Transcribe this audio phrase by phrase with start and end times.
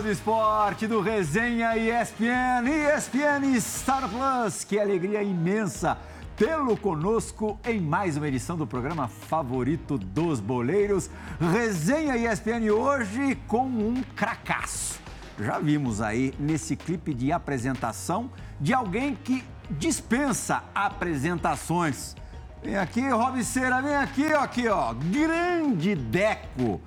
[0.00, 4.64] Do esporte do Resenha ESPN, ESPN Star Plus.
[4.64, 5.98] Que alegria imensa
[6.34, 11.10] tê-lo conosco em mais uma edição do programa favorito dos boleiros.
[11.38, 14.98] Resenha ESPN hoje com um cracaço.
[15.38, 22.16] Já vimos aí nesse clipe de apresentação de alguém que dispensa apresentações.
[22.62, 24.94] Vem aqui, Robiceira, vem aqui, ó, aqui, ó.
[24.94, 26.80] Grande Deco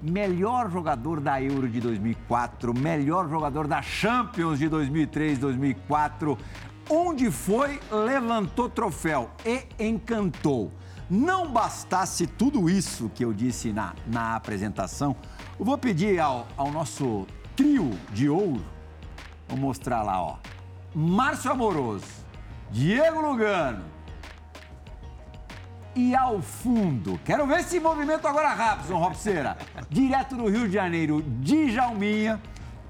[0.00, 6.38] melhor jogador da Euro de 2004, melhor jogador da Champions de 2003, 2004.
[6.88, 10.72] Onde foi, levantou troféu e encantou.
[11.08, 15.16] Não bastasse tudo isso que eu disse na, na apresentação,
[15.58, 17.26] eu vou pedir ao, ao nosso
[17.56, 18.64] trio de ouro,
[19.48, 20.36] vou mostrar lá, ó.
[20.94, 22.06] Márcio Amoroso,
[22.70, 23.84] Diego Lugano,
[25.94, 27.18] e ao fundo.
[27.24, 29.56] Quero ver esse movimento agora rápido, Robceira.
[29.88, 32.40] Direto do Rio de Janeiro, Djalminha,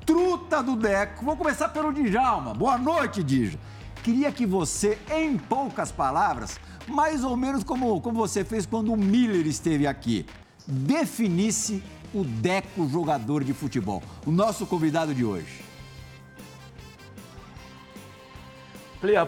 [0.04, 1.24] truta do Deco.
[1.24, 2.54] Vou começar pelo Djalma.
[2.54, 3.58] Boa noite, Dija.
[4.02, 8.96] Queria que você, em poucas palavras, mais ou menos como, como você fez quando o
[8.96, 10.26] Miller esteve aqui,
[10.66, 11.82] definisse
[12.14, 14.02] o Deco jogador de futebol.
[14.26, 15.69] O nosso convidado de hoje.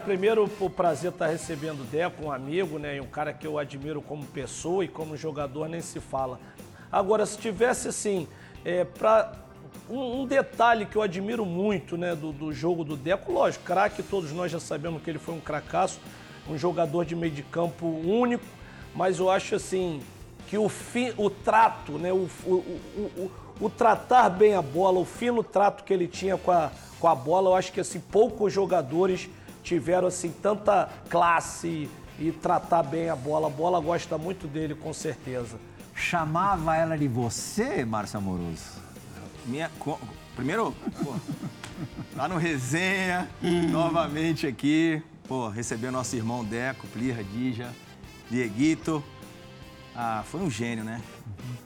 [0.05, 2.97] Primeiro, o prazer estar recebendo o Deco, um amigo, né?
[2.97, 6.39] E um cara que eu admiro como pessoa e como jogador, nem se fala.
[6.91, 8.29] Agora, se tivesse, assim,
[8.67, 9.33] é, para
[9.89, 14.03] um, um, detalhe que eu admiro muito, né, do, do jogo do Deco, lógico, craque,
[14.03, 15.99] todos nós já sabemos que ele foi um cracaço,
[16.47, 18.45] um jogador de meio de campo único,
[18.95, 20.03] mas eu acho, assim,
[20.49, 25.05] que o, fi, o trato, né, o, o, o, o tratar bem a bola, o
[25.07, 28.53] fino trato que ele tinha com a, com a bola, eu acho que, assim, poucos
[28.53, 29.31] jogadores
[29.63, 33.47] tiveram assim tanta classe e tratar bem a bola.
[33.47, 35.59] A bola gosta muito dele, com certeza.
[35.95, 38.81] Chamava ela de você, Márcio Amoroso?
[39.45, 39.71] Minha,
[40.37, 41.15] primeiro, pô,
[42.17, 43.29] lá no resenha,
[43.71, 47.73] novamente aqui, pô, receber nosso irmão Deco, Plirra, Dija,
[48.31, 49.03] Dieguito.
[49.95, 51.03] Ah, foi um gênio, né?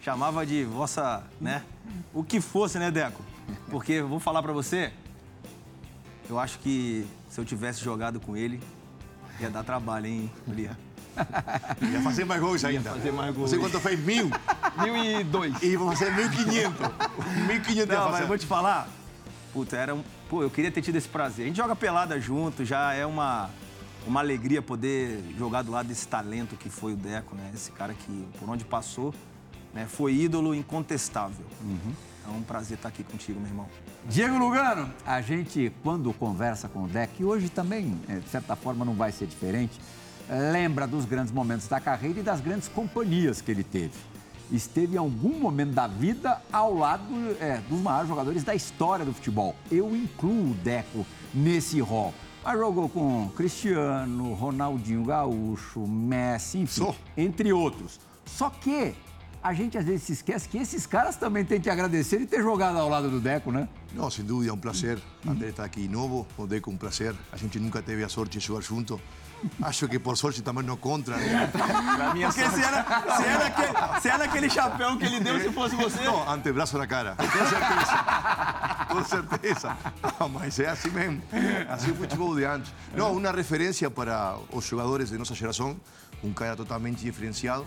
[0.01, 1.63] Chamava de vossa, né?
[2.13, 3.23] O que fosse, né, Deco?
[3.71, 4.93] Porque vou falar para você,
[6.29, 7.07] eu acho que
[7.37, 8.59] se eu tivesse jogado com ele,
[9.39, 10.71] ia dar trabalho, hein, Lia?
[11.93, 12.89] Ia fazer mais gols ainda.
[12.89, 13.51] Ia fazer mais gols.
[13.51, 14.01] Você quanto fez?
[14.01, 14.31] Mil?
[14.83, 15.63] Mil e dois.
[15.63, 16.87] E vou fazer mil quinhentos.
[17.47, 18.89] Mil quinhentos Não, mas eu vou te falar,
[19.53, 20.03] puta, era um...
[20.31, 21.45] Pô, eu queria ter tido esse prazer.
[21.45, 23.51] A gente joga pelada junto, já é uma,
[24.07, 27.51] uma alegria poder jogar do lado desse talento que foi o Deco, né?
[27.55, 29.15] Esse cara que, por onde passou,
[29.75, 29.87] né?
[29.87, 31.45] foi ídolo incontestável.
[31.63, 31.93] Uhum.
[32.27, 33.69] É um prazer estar aqui contigo, meu irmão.
[34.09, 38.55] Diego Lugano, a gente, quando conversa com o Deck, e hoje também, é, de certa
[38.55, 39.81] forma, não vai ser diferente,
[40.53, 43.95] lembra dos grandes momentos da carreira e das grandes companhias que ele teve.
[44.51, 49.13] Esteve em algum momento da vida ao lado é, dos maiores jogadores da história do
[49.13, 49.57] futebol.
[49.73, 52.15] Eu incluo o Deco nesse rol.
[52.45, 56.97] Mas jogou com Cristiano, Ronaldinho Gaúcho, Messi, enfim, Sou.
[57.17, 57.99] entre outros.
[58.25, 58.95] Só que
[59.47, 62.43] a gente às vezes se esquece que esses caras também têm que agradecer e ter
[62.43, 63.69] jogado ao lado do Deco, né?
[63.95, 64.99] Não, sem dúvida, é um prazer.
[65.25, 67.15] André está aqui novo, o Deco um prazer.
[67.31, 69.01] A gente nunca teve a sorte de jogar junto.
[69.63, 71.47] Acho que por sorte também não contra, né?
[71.53, 72.57] Pra minha Porque sorte.
[72.57, 76.03] Se, era, se, era aquele, se era aquele chapéu que ele deu se fosse você.
[76.03, 77.15] Não, antebraço na cara.
[77.15, 78.87] Com certeza.
[78.89, 79.77] Com certeza.
[80.19, 81.23] Não, mas é assim mesmo.
[81.69, 82.73] Assim o futebol de antes.
[82.97, 85.77] Não, uma referência para os jogadores de nossa geração.
[86.25, 87.65] Um cara totalmente diferenciado.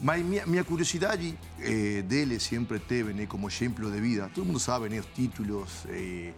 [0.00, 4.30] Mas minha, minha curiosidade eh, dele sempre teve né, como exemplo de vida.
[4.32, 6.32] Todo mundo sabe né, os títulos, eh,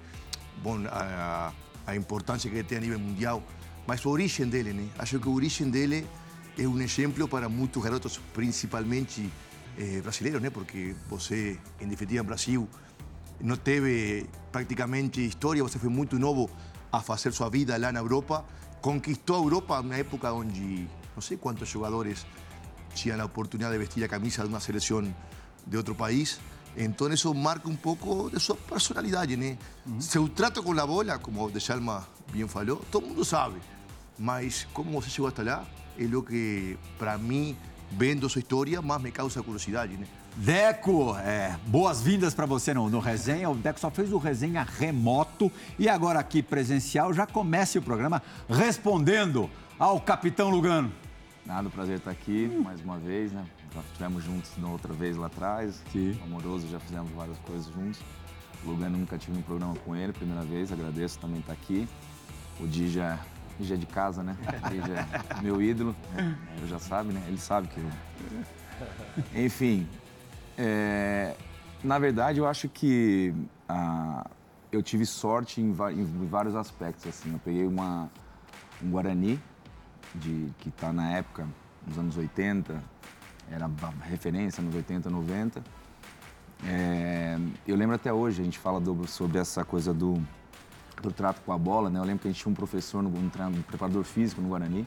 [0.62, 1.52] bom, a,
[1.86, 3.42] a, importância que ele tem a nível mundial.
[3.86, 4.88] Mas a origem dele, né?
[4.98, 6.06] Acho que a origem dele
[6.58, 9.30] é um exemplo para muitos garotos, principalmente
[9.78, 10.48] eh, brasileiros, né?
[10.48, 12.66] Porque você, em definitiva, Brasil,
[13.42, 15.62] não teve praticamente história.
[15.62, 16.48] Você foi muito novo
[16.90, 18.42] a fazer sua vida lá na Europa.
[18.80, 22.24] Conquistou a Europa na época onde não sei quantos jogadores
[22.94, 25.02] tinha a oportunidade de vestir a camisa de uma seleção
[25.66, 26.40] de outro país.
[26.76, 29.58] Então isso marca um pouco de sua personalidade, né?
[29.98, 33.60] Seu trato com a bola, como o Deschalma bem falou, todo mundo sabe.
[34.18, 35.64] Mas como você chegou até lá,
[35.98, 37.56] é o que, para mim,
[37.90, 40.06] vendo sua história, mais me causa curiosidade, né?
[40.36, 43.50] Deco, é, boas-vindas para você no, no Resenha.
[43.50, 48.22] O Deco só fez o Resenha remoto e agora aqui presencial já comece o programa
[48.48, 50.92] respondendo ao Capitão Lugano.
[51.46, 53.44] Nada, prazer estar aqui mais uma vez, né?
[53.74, 55.82] Já estivemos juntos na outra vez lá atrás.
[55.90, 56.18] Sim.
[56.22, 58.00] Amoroso, já fizemos várias coisas juntos.
[58.64, 61.88] O Lugano nunca tive um programa com ele, primeira vez, agradeço também estar aqui.
[62.60, 63.18] O Dija,
[63.58, 64.36] Dija é de casa, né?
[64.66, 65.08] O Dija
[65.38, 65.96] é meu ídolo,
[66.60, 67.22] eu já sabe, né?
[67.26, 69.44] Ele sabe que eu...
[69.44, 69.88] Enfim,
[70.56, 71.34] é...
[71.82, 73.34] Na verdade, eu acho que
[73.66, 74.28] ah,
[74.70, 77.06] eu tive sorte em, em vários aspectos.
[77.06, 77.32] Assim.
[77.32, 78.10] Eu peguei uma,
[78.82, 79.40] um Guarani,
[80.14, 81.46] de, que está na época,
[81.86, 82.82] nos anos 80,
[83.50, 83.70] era
[84.02, 85.62] referência nos 80, 90.
[86.66, 90.20] É, eu lembro até hoje, a gente fala do- sobre essa coisa do,
[91.02, 91.98] do trato com a bola, né?
[91.98, 94.86] Eu lembro que a gente tinha um professor, no, um, um preparador físico no Guarani,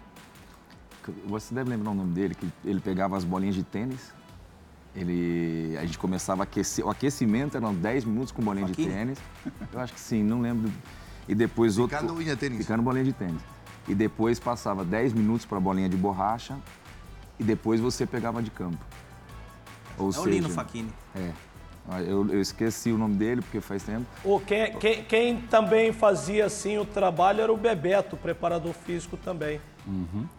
[1.26, 4.14] você deve lembrar o nome dele, que ele pegava as bolinhas de tênis,
[4.96, 9.18] ele, a gente começava a aquecer, o aquecimento eram 10 minutos com bolinha de tênis,
[9.74, 10.72] eu acho que sim, não lembro,
[11.28, 11.98] e depois outro...
[11.98, 12.58] Picando bolinha de tênis.
[12.60, 13.42] Picando bolinha de tênis.
[13.88, 16.58] E depois passava 10 minutos para bolinha de borracha
[17.40, 18.78] e depois você pegava de campo.
[19.98, 20.90] Ou É o Lino Facchini.
[21.16, 21.32] É.
[22.08, 24.06] Eu, eu esqueci o nome dele porque faz tempo.
[24.24, 29.18] Ô, quem, quem- quem também fazia assim o trabalho era o Bebeto, o preparador físico
[29.18, 29.60] também.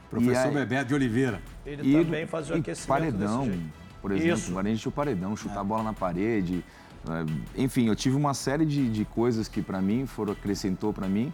[0.09, 1.43] Professor aí- Bebeto de Oliveira.
[1.67, 3.73] Ele também fazia o e aquecimento paredão, desse jeito.
[4.01, 4.35] por exemplo.
[4.39, 4.51] Isso.
[4.53, 6.65] Agora a gente tinha o paredão, chutar a bola na parede.
[7.07, 11.07] eh, Enfim, eu tive uma série de, de coisas que para mim foram acrescentou para
[11.07, 11.31] mim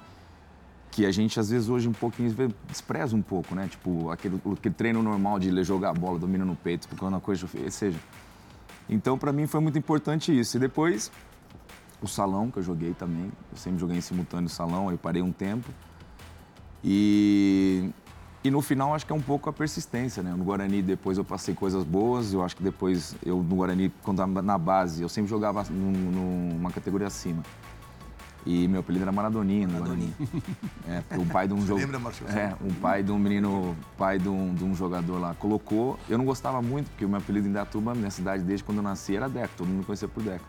[0.91, 2.35] que a gente às vezes hoje um pouquinho
[2.67, 3.69] despreza um pouco, né?
[3.69, 7.21] Tipo, aquele, aquele treino normal de jogar a bola, domina no peito, porque quando a
[7.21, 7.99] coisa seja.
[8.89, 10.57] Então, para mim foi muito importante isso.
[10.57, 11.11] E depois
[12.03, 15.31] o salão que eu joguei também, eu sempre joguei em simultâneo salão, aí parei um
[15.33, 15.69] tempo.
[16.83, 17.91] E
[18.43, 20.33] e no final acho que é um pouco a persistência, né?
[20.35, 24.27] No Guarani depois eu passei coisas boas, eu acho que depois eu no Guarani quando
[24.27, 27.43] na base, eu sempre jogava num- numa categoria acima.
[28.47, 30.13] E meu apelido era Maradoninha no Guarani.
[30.89, 31.81] É, o pai de um jogo.
[31.81, 32.27] lembra, Márcio?
[32.29, 35.99] É, um pai de um menino, pai de um, de um jogador lá colocou.
[36.09, 38.83] Eu não gostava muito, porque o meu apelido em Datuba, minha cidade desde quando eu
[38.83, 40.45] nasci, era Deco, todo mundo me conhecia por Deco.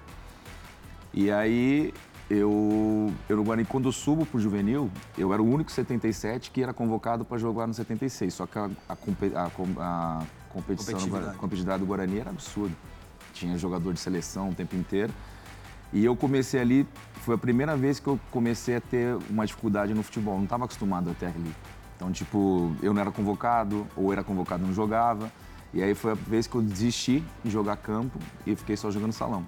[1.13, 1.93] E aí
[2.29, 6.63] eu, eu no Guarani, quando eu subo pro juvenil, eu era o único 77 que
[6.63, 8.33] era convocado para jogar no 76.
[8.33, 10.23] Só que a, a, a a
[10.53, 11.37] competição, Competitividade.
[11.37, 12.73] competitividade do Guarani era absurda.
[13.33, 15.13] Tinha jogador de seleção o tempo inteiro.
[15.93, 19.93] E eu comecei ali, foi a primeira vez que eu comecei a ter uma dificuldade
[19.93, 20.37] no futebol.
[20.37, 21.53] Não estava acostumado até ali.
[21.95, 25.31] Então, tipo, eu não era convocado, ou era convocado e não jogava.
[25.73, 29.13] E aí foi a vez que eu desisti de jogar campo e fiquei só jogando
[29.13, 29.45] salão.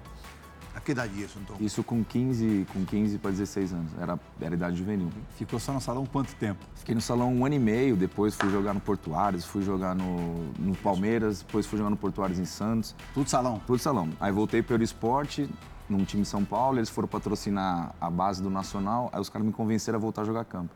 [0.74, 1.56] A que idade é isso, então?
[1.60, 3.92] Isso com 15, com 15 para 16 anos.
[3.98, 5.08] Era, era idade juvenil.
[5.36, 6.64] Ficou só no salão quanto tempo?
[6.74, 10.52] Fiquei no salão um ano e meio, depois fui jogar no Portuários, fui jogar no,
[10.58, 12.94] no Palmeiras, depois fui jogar no Portuários em Santos.
[13.12, 13.60] Tudo salão.
[13.66, 14.08] Tudo salão.
[14.18, 15.48] Aí voltei pelo esporte,
[15.88, 19.52] num time São Paulo, eles foram patrocinar a base do Nacional, aí os caras me
[19.52, 20.74] convenceram a voltar a jogar campo.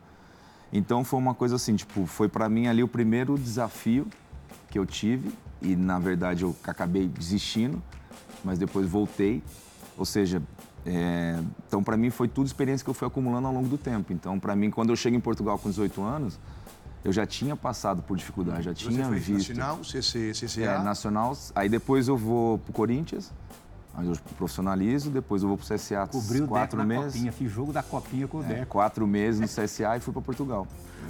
[0.71, 4.07] Então foi uma coisa assim, tipo, foi pra mim ali o primeiro desafio
[4.69, 7.81] que eu tive e na verdade eu acabei desistindo,
[8.43, 9.41] mas depois voltei.
[9.97, 10.41] Ou seja,
[10.85, 14.13] é, então pra mim foi tudo experiência que eu fui acumulando ao longo do tempo.
[14.13, 16.39] Então pra mim quando eu chego em Portugal com 18 anos,
[17.03, 19.49] eu já tinha passado por dificuldade, já Você tinha fez visto.
[19.55, 20.61] Nacional, CC, CCA.
[20.61, 21.37] É, nacional.
[21.55, 23.31] Aí depois eu vou pro Corinthians,
[23.99, 27.13] aí eu profissionalizo, depois eu vou pro CSA Cobriu o Deco quatro meses.
[27.13, 27.31] copinha.
[27.31, 28.65] Fiz jogo da copinha com o É, Deco.
[28.67, 30.67] quatro meses no CSA e fui para Portugal.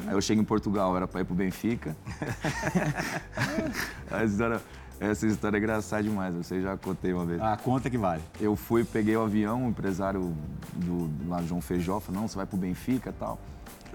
[0.08, 1.96] Aí eu chego em Portugal, era para ir pro Benfica.
[4.10, 4.62] essa, história,
[5.00, 7.42] essa história é engraçada demais, você já contei uma vez.
[7.42, 8.22] A conta que vale.
[8.40, 10.34] Eu fui, peguei o avião, o empresário
[10.76, 13.40] do lá João Feijó falou, não, você vai pro Benfica e tal.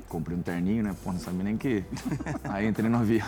[0.08, 0.94] Comprei um terninho, né?
[1.02, 1.82] Pô, não sabia nem que.
[2.48, 3.26] Aí entrei no avião.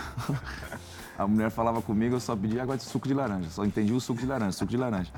[1.19, 3.49] A mulher falava comigo, eu só pedia água de suco de laranja.
[3.51, 5.11] Só entendi o suco de laranja, suco de laranja.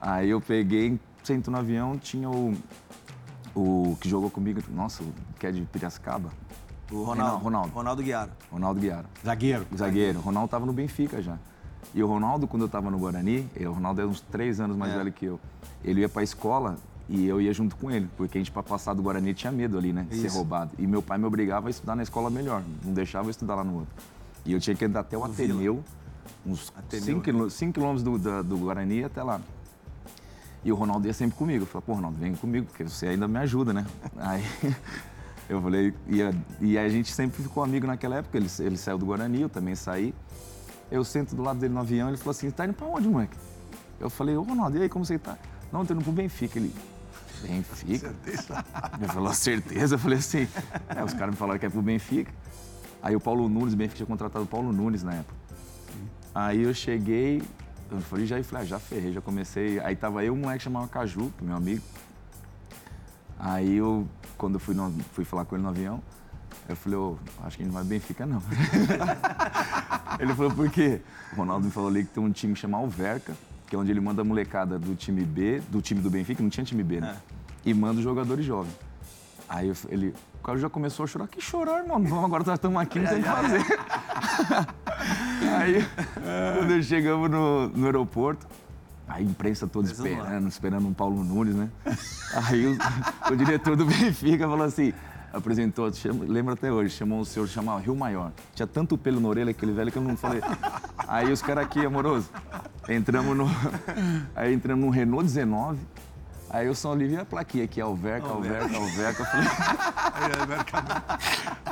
[0.00, 2.54] Aí eu peguei, sento no avião, tinha o,
[3.54, 6.30] o que jogou comigo, nossa, o que é de Piracicaba.
[6.90, 7.42] O Ronaldo.
[7.44, 7.68] Ronaldo.
[7.74, 8.30] Ronaldo Guiara.
[8.50, 9.04] Ronaldo Guiara.
[9.24, 9.66] Zagueiro.
[9.76, 10.18] Zagueiro.
[10.20, 11.36] O Ronaldo tava no Benfica já.
[11.94, 14.76] E o Ronaldo, quando eu tava no Guarani, ele- o Ronaldo é uns três anos
[14.76, 14.96] mais É.
[14.98, 15.38] velho que eu.
[15.84, 16.76] Ele ia pra escola
[17.08, 19.76] e eu ia junto com ele, porque a gente, pra passar do Guarani, tinha medo
[19.76, 20.06] ali, né?
[20.08, 20.70] De ser roubado.
[20.78, 23.64] E meu pai me obrigava a estudar na escola melhor, não deixava eu estudar lá
[23.64, 23.94] no outro.
[24.46, 25.82] E eu tinha que andar até o Ateneu,
[26.46, 27.24] uns Ateneu, 5 né?
[27.24, 29.40] quilô- cinco quilômetros do, da- do Guarani até lá.
[30.64, 31.62] E o Ronaldo ia sempre comigo.
[31.62, 33.86] Eu falei, pô, Ronaldo, vem comigo, porque você ainda me ajuda, né?
[34.16, 34.44] Aí
[35.48, 38.36] eu falei, e a, e a gente sempre ficou amigo naquela época.
[38.36, 40.14] Ele, ele saiu do Guarani, eu também saí.
[40.90, 43.36] Eu sento do lado dele no avião, ele falou assim, tá indo pra onde, moleque?
[44.00, 45.36] Eu falei, ô Ronaldo, e aí, como você tá?
[45.72, 46.58] Não, tô indo pro Benfica.
[46.58, 46.72] Ele,
[47.42, 48.14] Benfica?
[48.26, 49.94] Ele falou, certeza?
[49.94, 50.48] Eu falei assim,
[50.88, 52.32] é, os caras me falaram que é pro Benfica.
[53.02, 55.34] Aí o Paulo Nunes, o Benfica tinha contratado o Paulo Nunes na época.
[56.34, 57.42] Aí eu cheguei,
[57.90, 59.80] eu falei, já, falei, ah, já ferrei, já comecei.
[59.80, 61.82] Aí tava eu, um moleque chamava Caju, meu amigo.
[63.38, 66.02] Aí eu, quando eu fui, no- fui falar com ele no avião,
[66.68, 68.42] eu falei, ô, acho que ele não vai Benfica, não.
[70.18, 71.00] ele falou, por quê?
[71.32, 73.34] O Ronaldo me falou ali que tem um time chamado Alverca,
[73.66, 76.50] que é onde ele manda a molecada do time B, do time do Benfica, não
[76.50, 77.16] tinha time B, né?
[77.64, 78.74] E manda os jogadores jovens.
[79.48, 81.26] Aí eu- ele, o cara já começou a chorar.
[81.28, 82.02] Que chorar, irmão?
[82.02, 83.64] Vamos, agora nós estamos aqui, não tem o que fazer.
[85.58, 85.86] Aí,
[86.58, 88.46] quando chegamos no, no aeroporto,
[89.08, 91.68] a imprensa toda esperando, esperando um Paulo Nunes, né?
[92.34, 92.76] Aí o,
[93.32, 94.92] o diretor do Benfica falou assim,
[95.32, 98.32] apresentou, chama, lembro até hoje, chamou um senhor, chamava Rio Maior.
[98.54, 100.40] Tinha tanto pelo na orelha, aquele velho, que eu não falei.
[101.06, 102.28] Aí os caras aqui, amoroso,
[102.88, 103.46] entramos no.
[104.36, 105.78] Aí entramos no Renault 19.
[106.50, 109.22] Aí o São Olívio, a plaquinha aqui, Alverca, Alverca, Alverca.
[109.22, 109.48] Eu falei.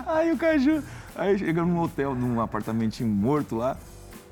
[0.06, 0.82] aí o Caju.
[1.16, 3.76] Aí chegamos num hotel, num apartamentinho morto lá.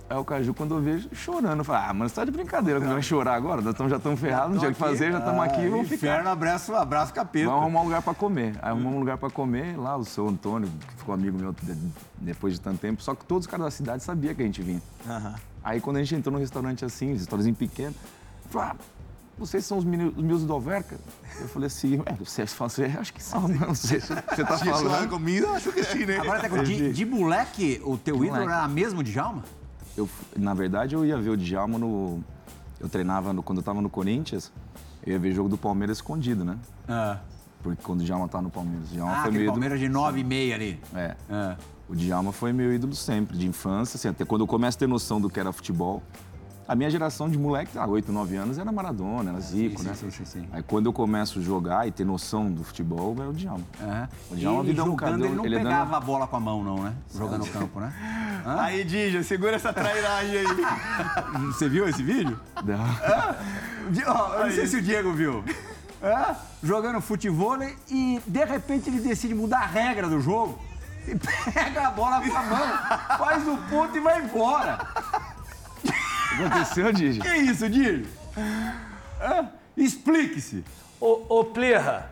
[0.08, 2.78] Aí o Caju, quando eu vejo, chorando, eu falei, ah, mano, você tá de brincadeira,
[2.78, 3.62] nós vamos chorar agora?
[3.62, 6.06] Nós tamo, já estamos ferrados, não tinha o que fazer, já estamos aqui, vamos ficar.
[6.08, 7.46] Inferno, abraço, abraço capeta.
[7.46, 8.54] Vamos arrumar um lugar para comer.
[8.60, 11.74] Aí arrumamos um lugar para comer, lá o seu Antônio, que ficou amigo meu de-
[12.18, 14.60] depois de tanto tempo, só que todos os caras da cidade sabiam que a gente
[14.60, 14.82] vinha.
[15.64, 17.94] Aí quando a gente entrou no restaurante assim, restaurantezinho pequeno,
[18.50, 18.76] falou, ah,
[19.38, 20.96] vocês são os meninos, os meus do Alverca?
[21.40, 24.34] Eu falei assim, é, você fala assim, "É, acho que são, não, você, você tá
[24.36, 25.08] da falando.
[25.10, 26.18] comida, acho que sí, né?
[26.18, 28.52] Agora, Teco, de, de moleque, o teu ídolo Moleque.
[28.52, 29.42] era mesmo de Djalma?
[29.96, 32.22] Eu, na verdade, eu ia ver o Djalma no...
[32.80, 34.52] Eu treinava, no- quando eu tava no Corinthians,
[35.06, 36.58] eu ia ver jogo do Palmeiras escondido, né?
[36.88, 37.18] Ah,
[37.62, 39.46] Porque quando o Djalma tá no Palmeiras, o Djalma ah foi meio...
[39.50, 40.80] Palmeiras de 9 e meia ali.
[40.94, 41.14] É.
[41.30, 41.56] Ah.
[41.88, 44.86] O Djalma foi meu ídolo sempre, de infância, assim, até quando eu começo a ter
[44.88, 46.02] noção do que era futebol.
[46.66, 49.94] A minha geração de moleque, ah, 8, 9 anos, era Maradona, era Zico, sim, né?
[49.94, 50.48] sim, sim, sim.
[50.50, 53.64] Aí quando eu começo a jogar e ter noção do futebol, é o Djalma.
[53.82, 54.08] Aham.
[54.30, 56.36] O Djalma me dá um cadão, ele não ele é pegava dando- a bola com
[56.36, 56.94] a mão, não, né?
[57.14, 57.92] Jogando no campo, né?
[58.58, 60.46] Aí, Dija, segura essa trairagem aí.
[61.52, 62.38] Você viu esse vídeo?
[62.64, 62.78] Não.
[64.06, 65.44] Ó, eu não sei se o Diego viu.
[66.02, 67.56] É, jogando futebol
[67.90, 70.58] e de repente ele decide mudar a regra do jogo
[71.06, 71.14] e
[71.50, 74.78] pega a bola com a mão, faz o ponto e vai embora.
[76.38, 77.20] Aconteceu, Digi?
[77.20, 78.06] Que isso, Diego?
[79.20, 79.44] É,
[79.76, 80.64] Explique-se.
[81.00, 82.10] Ô, ô Plirra,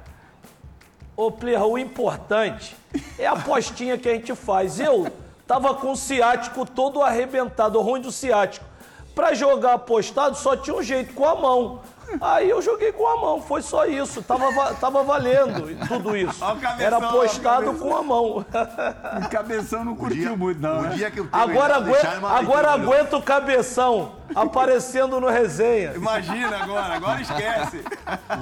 [1.16, 2.76] ô Plirra, o importante
[3.18, 4.80] é a apostinha que a gente faz.
[4.80, 5.10] Eu
[5.46, 8.66] tava com o ciático todo arrebentado, o ruim do ciático.
[9.14, 11.80] Pra jogar apostado só tinha um jeito, com a mão.
[12.20, 14.22] Aí eu joguei com a mão, foi só isso.
[14.22, 16.42] Tava, va- tava valendo tudo isso.
[16.44, 17.88] Ó cabeção, Era ó o apostado cabeção.
[17.88, 18.46] com a mão.
[19.24, 20.88] O cabeção não curtiu dia, muito, não, o né?
[20.90, 25.92] dia que eu tenho Agora, Chalma, agora tu- o cabeção aparecendo no resenha.
[25.94, 27.82] Imagina agora, agora esquece.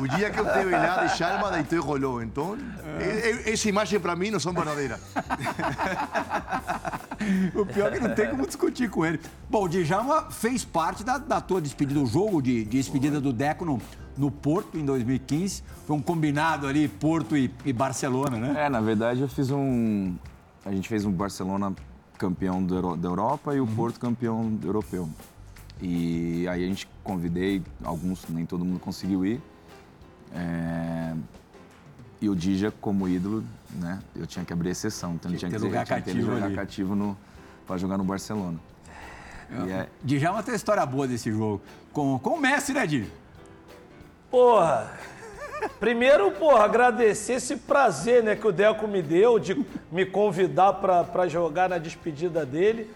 [0.00, 2.22] O dia que eu tenho idade de Chalma, daí te rolou.
[2.22, 2.56] Então,
[3.00, 5.00] e- essa imagem para mim não são verdadeiras.
[7.54, 9.20] O pior é que não tem como discutir com ele.
[9.48, 13.32] Bom, o Djalma fez parte da, da tua despedida, o jogo de, de despedida do
[13.32, 13.80] Deco no,
[14.16, 15.62] no Porto em 2015.
[15.86, 18.66] Foi um combinado ali, Porto e, e Barcelona, né?
[18.66, 20.14] É, na verdade eu fiz um.
[20.64, 21.72] A gente fez um Barcelona
[22.18, 25.08] campeão do da Europa e o Porto campeão europeu.
[25.80, 29.40] E aí a gente convidei alguns, nem todo mundo conseguiu ir.
[30.34, 31.14] É,
[32.20, 33.42] E o Dija, como ídolo,
[33.76, 33.98] né?
[34.14, 35.14] Eu tinha que abrir exceção.
[35.14, 36.54] Então ele Tinha que ter lugar tinha que ter cativo lugar ali.
[36.54, 37.16] cativo no,
[37.66, 38.58] pra jogar no Barcelona.
[39.66, 41.60] E é, Djalma tem história boa desse jogo.
[41.92, 43.10] Com, com o Messi, né, Di?
[44.30, 44.92] Porra.
[45.78, 51.28] Primeiro, porra, agradecer esse prazer né, que o Deco me deu de me convidar para
[51.28, 52.90] jogar na despedida dele.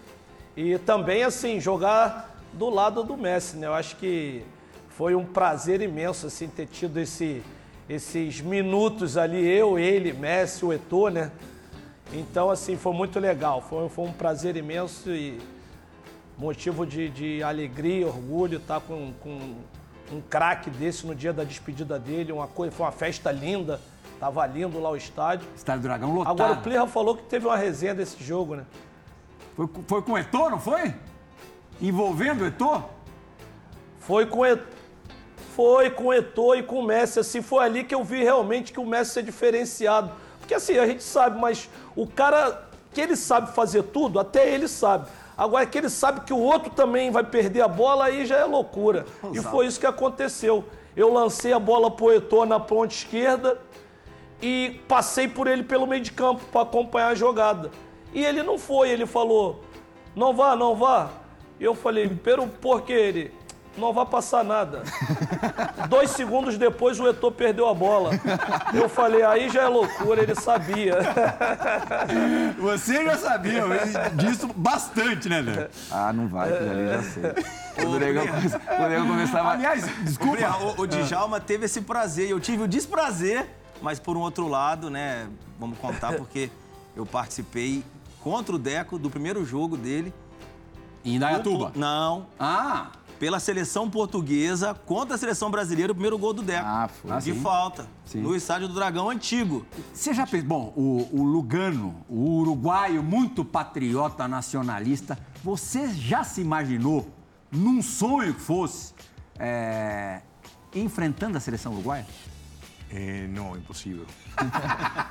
[0.57, 3.67] E também, assim, jogar do lado do Messi, né?
[3.67, 4.45] Eu acho que
[4.91, 7.43] foi um prazer imenso, assim, ter tido esse,
[7.89, 11.33] esses minutos ali, eu, ele, Messi, o Eto'o, né?
[12.13, 13.61] Então, assim, foi muito legal.
[13.61, 15.41] Foi, foi um prazer imenso e
[16.39, 19.57] motivo de, de alegria orgulho estar com, com
[20.13, 22.33] um craque desse no dia da despedida dele.
[22.33, 23.81] Uma coisa, foi uma festa linda.
[24.21, 25.47] Tava lindo lá o estádio.
[25.57, 26.33] Estádio do Dragão lotado.
[26.41, 28.65] Agora o Plirra falou que teve uma resenha desse jogo, né?
[29.57, 30.95] Foi, com- foi com o Eto'o, não foi?
[31.81, 32.85] Envolvendo o Eto'o?
[33.99, 34.41] Foi com
[35.55, 38.73] foi com o Eto'o e com o Messi, assim, foi ali que eu vi realmente
[38.73, 40.11] que o Messi é diferenciado.
[40.41, 44.67] Porque assim, a gente sabe, mas o cara que ele sabe fazer tudo, até ele
[44.69, 45.09] sabe.
[45.37, 48.45] Agora que ele sabe que o outro também vai perder a bola, aí já é
[48.45, 49.05] loucura.
[49.33, 50.65] E foi isso que aconteceu.
[50.97, 53.61] Eu lancei a bola pro Eto'o na ponta esquerda
[54.41, 57.71] e passei por ele pelo meio de campo para acompanhar a jogada.
[58.13, 59.61] E ele não foi, ele falou:
[60.15, 61.11] "Não vá, não vá".
[61.59, 63.33] E eu falei: "Pero por que ele?
[63.77, 64.83] Não vai passar nada".
[65.89, 68.11] Dois segundos depois o Eto'o perdeu a bola.
[68.73, 70.99] Eu falei: "Aí já é loucura", ele sabia.
[72.59, 73.63] Você já sabia
[74.15, 75.69] disso bastante, né, Léo?
[75.91, 77.23] ah, não vai, que ali já sei.
[77.75, 78.25] Quando o Negão
[79.05, 79.51] o começava.
[79.51, 80.37] Aliás, desculpa.
[80.37, 82.31] Desculpa, o, o Djalma teve esse prazer.
[82.31, 83.47] Eu tive o desprazer,
[83.83, 85.27] mas por um outro lado, né?
[85.59, 86.51] Vamos contar porque
[86.97, 87.83] eu participei
[88.21, 90.13] contra o Deco do primeiro jogo dele.
[91.05, 91.73] Em Indaiatuba.
[91.75, 92.87] Não, Ah,
[93.25, 96.63] pela seleção portuguesa contra a seleção brasileira, o primeiro gol do Deco.
[96.63, 97.17] Ah, foi.
[97.17, 97.41] de sim.
[97.41, 97.87] falta.
[98.05, 98.21] Sim.
[98.21, 99.65] No estádio do Dragão Antigo.
[99.95, 100.47] você já pensou...
[100.47, 107.09] Bom, o, o Lugano, o uruguaio muito patriota nacionalista, você já se imaginou,
[107.51, 108.93] num sonho que fosse,
[109.39, 110.21] é,
[110.75, 112.07] enfrentando a seleção uruguaia?
[112.97, 114.07] Eh, no, imposible.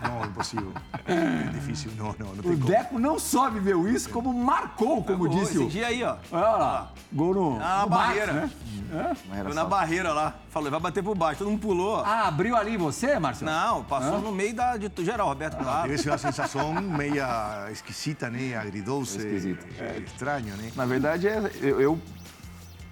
[0.07, 0.71] no, imposible.
[1.05, 1.91] Es difícil.
[1.97, 2.65] No, no, no O tem como.
[2.65, 5.67] Deco não só viveu isso, como marcou, como Pô, disse esse o.
[5.69, 6.15] dia aí, ó.
[6.31, 8.31] Olha lá, gol no, na no barreira.
[8.33, 8.51] né?
[9.27, 10.33] Não era Foi na barreira lá.
[10.49, 11.39] Falou, vai bater por baixo.
[11.39, 11.95] Todo mundo pulou.
[11.97, 12.03] ó.
[12.05, 13.51] Ah, abriu ali em você, Marcelo?
[13.51, 15.83] Não, passou no meio da, de geral, Roberto Claro.
[15.89, 18.37] Debe ser una sensación media exquisita, ¿no?
[18.59, 19.17] Agridulce.
[19.17, 19.65] Esquisito.
[19.79, 20.63] eh, extraño, ¿no?
[20.77, 21.99] Na verdade, é, eu, eu,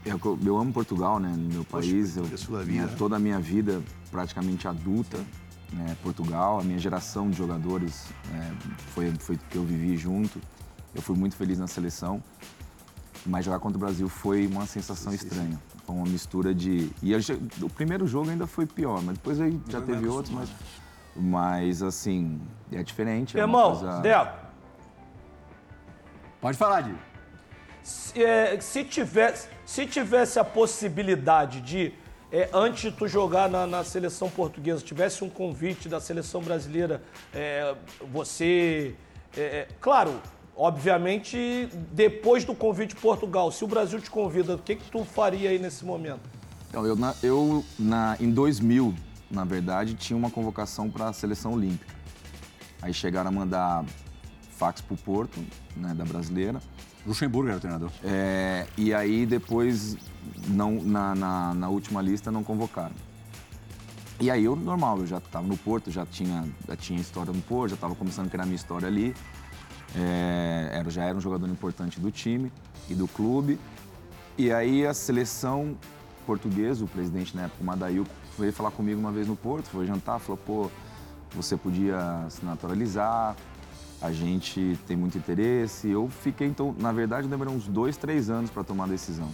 [0.06, 1.30] eu, eu amo Portugal, né?
[1.30, 2.18] No meu país.
[2.18, 2.86] Eu, é sua vida.
[2.88, 5.18] né, toda a minha vida praticamente adulta,
[5.72, 5.96] né?
[6.04, 8.52] Portugal, a minha geração de jogadores é,
[8.94, 10.40] foi, foi que eu vivi junto.
[10.94, 12.22] Eu fui muito feliz na seleção.
[13.26, 15.62] Mas jogar contra o Brasil foi uma sensação estranha.
[15.86, 16.90] Foi uma mistura de.
[17.04, 17.20] E eu
[17.62, 20.50] o primeiro jogo ainda foi pior, mas depois aí já teve outros, mas.
[21.16, 22.40] Mas assim,
[22.72, 23.38] é diferente.
[23.38, 24.38] é Irmão, coisa- Deco,
[26.40, 26.96] Pode falar, Di.
[27.84, 31.94] Se, é, se tivesse, se tivesse a possibilidade de,
[32.32, 37.02] é, antes de tu jogar na, na seleção portuguesa, tivesse um convite da seleção brasileira,
[37.34, 37.76] é,
[38.12, 38.96] você.
[39.36, 40.22] é, é, claro,
[40.56, 45.04] obviamente, depois do convite de Portugal, se o Brasil te convida, o que, que tu
[45.04, 46.22] faria aí nesse momento?
[46.70, 48.94] Então, eu, na, eu na, em 2000,
[49.30, 51.94] na verdade, tinha uma convocação para a seleção olímpica.
[52.82, 53.86] Aí chegaram a mandar
[54.52, 55.44] fax para o Porto,
[55.76, 56.62] né, da brasileira.
[57.06, 57.92] Luxemburgo era o treinador.
[58.04, 59.98] É, e aí depois,
[60.48, 62.96] não, na, na, na última lista, não convocaram.
[64.20, 67.42] E aí eu, normal, eu já estava no Porto, já tinha, já tinha história no
[67.42, 69.16] Porto, já estava começando a criar minha história ali.
[69.96, 72.52] É, era, já era um jogador importante do time
[72.88, 73.60] e do clube.
[74.38, 75.76] E aí a seleção
[76.26, 78.06] portuguesa, o presidente na época, o Madail,
[78.38, 80.72] veio falar comigo uma vez no Porto, foi jantar, falou, pô,
[81.34, 83.36] você podia se naturalizar,
[84.02, 85.90] a gente tem muito interesse.
[85.90, 89.30] Eu fiquei, então, na verdade, demorou uns dois, três anos para tomar a decisão.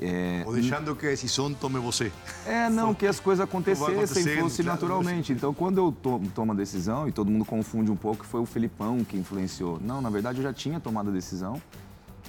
[0.00, 2.12] É, O deixando que a decisão tome você.
[2.46, 5.32] é, não, que as coisas acontecessem, fosse claro, naturalmente.
[5.32, 8.46] Então, quando eu to tomo a decisão, e todo mundo confunde um pouco, foi o
[8.46, 9.80] Felipão que influenciou.
[9.84, 11.60] Não, na verdade, eu já tinha tomado a decisão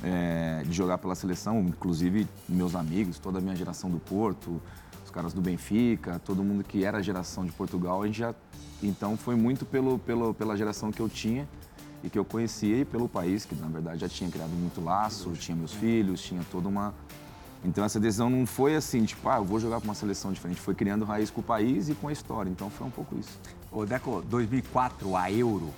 [0.03, 4.59] é, de jogar pela seleção, inclusive meus amigos, toda a minha geração do Porto,
[5.09, 8.33] os caras do Benfica, todo mundo que era a geração de Portugal, a gente já...
[8.81, 11.47] Então, foi muito pelo, pelo, pela geração que eu tinha
[12.03, 15.31] e que eu conhecia e pelo país, que na verdade já tinha criado muito laço,
[15.31, 16.93] tinha meus filhos, tinha toda uma...
[17.65, 20.61] Então essa decisão não foi assim, tipo, ah, eu vou jogar para uma seleção diferente.
[20.61, 22.49] Foi criando raiz com o país e com a história.
[22.49, 23.37] Então foi um pouco isso.
[23.71, 25.73] Ô, Deco, 2004, a Euro,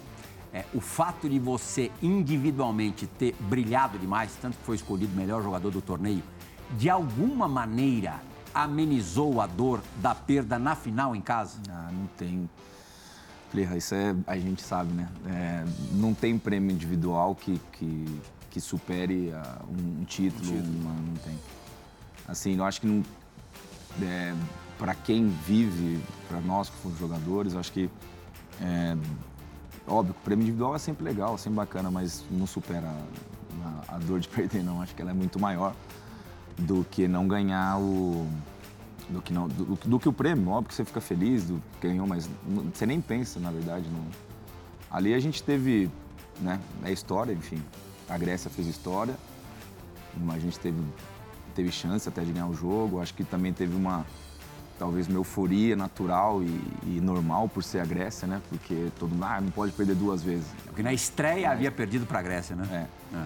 [0.53, 5.41] é, o fato de você individualmente ter brilhado demais, tanto que foi escolhido o melhor
[5.41, 6.21] jogador do torneio,
[6.77, 8.21] de alguma maneira
[8.53, 11.59] amenizou a dor da perda na final em casa?
[11.69, 12.49] Ah, não tem.
[13.49, 15.09] Falei, isso é, a gente sabe, né?
[15.27, 18.05] É, não tem prêmio individual que, que,
[18.49, 21.37] que supere ah, um, título, uma- não tem.
[22.27, 23.03] Assim, eu acho que não.
[24.01, 24.33] É,
[24.77, 27.89] para quem vive, para nós que fomos jogadores, eu acho que.
[28.61, 28.95] É,
[29.87, 32.87] óbvio, que o prêmio individual é sempre legal, sempre bacana, mas não supera
[33.89, 34.81] a, a dor de perder, não.
[34.81, 35.75] Acho que ela é muito maior
[36.57, 38.27] do que não ganhar o.
[39.09, 41.87] Do que, não, do, do que o prêmio, óbvio que você fica feliz do que
[41.87, 42.29] ganhou, mas
[42.73, 43.85] você nem pensa, na verdade.
[44.89, 45.89] Ali a gente teve,
[46.39, 47.61] né, é história, enfim.
[48.07, 49.15] A Grécia fez história,
[50.17, 50.81] mas a gente teve,
[51.53, 53.01] teve chance até de ganhar o jogo.
[53.01, 54.05] Acho que também teve uma,
[54.81, 56.47] talvez uma euforia natural e,
[56.85, 58.41] e normal por ser a Grécia, né?
[58.49, 60.47] Porque todo mundo, ah, não pode perder duas vezes.
[60.65, 62.87] Porque na estreia havia perdido para a Grécia, né?
[63.13, 63.15] É.
[63.17, 63.25] É.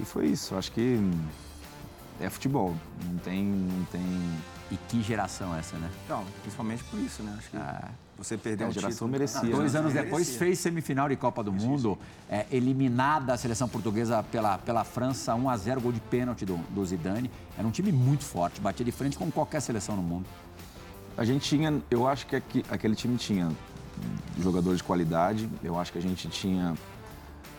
[0.00, 0.54] E foi isso.
[0.54, 0.98] Acho que
[2.20, 2.74] é futebol.
[3.04, 4.02] Não tem, não tem
[4.70, 5.88] E que geração essa, né?
[6.08, 7.32] Não, principalmente por isso, né?
[7.38, 7.56] Acho que
[8.18, 9.10] você É, perdeu a um geração título.
[9.12, 9.38] merecia.
[9.40, 9.78] Ah, dois né?
[9.78, 10.02] anos Merecia.
[10.02, 11.96] depois fez semifinal de Copa do Mundo,
[12.28, 16.56] é, eliminada a seleção portuguesa pela, pela França, 1 a 0 gol de pênalti do,
[16.70, 17.30] do Zidane.
[17.56, 20.26] Era um time muito forte, batia de frente com qualquer seleção no mundo.
[21.16, 23.48] A gente tinha, eu acho que aqui- aquele time tinha
[24.40, 25.48] jogadores de qualidade.
[25.62, 26.74] Eu acho que a gente tinha,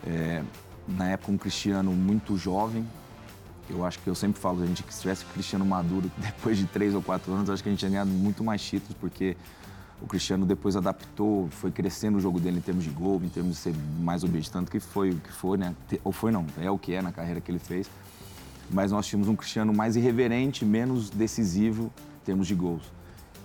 [0.05, 0.43] é,
[0.87, 2.85] na época, um Cristiano muito jovem.
[3.69, 6.57] Eu acho que eu sempre falo, a gente que se tivesse o Cristiano Maduro depois
[6.57, 9.35] de três ou quatro anos, acho que a gente tinha ganhado muito mais títulos, porque
[10.01, 13.55] o Cristiano depois adaptou, foi crescendo o jogo dele em termos de gol, em termos
[13.55, 15.75] de ser mais obediente, tanto que foi o que foi, né?
[16.03, 17.89] Ou foi não, é o que é na carreira que ele fez.
[18.69, 22.83] Mas nós tínhamos um Cristiano mais irreverente, menos decisivo em termos de gols.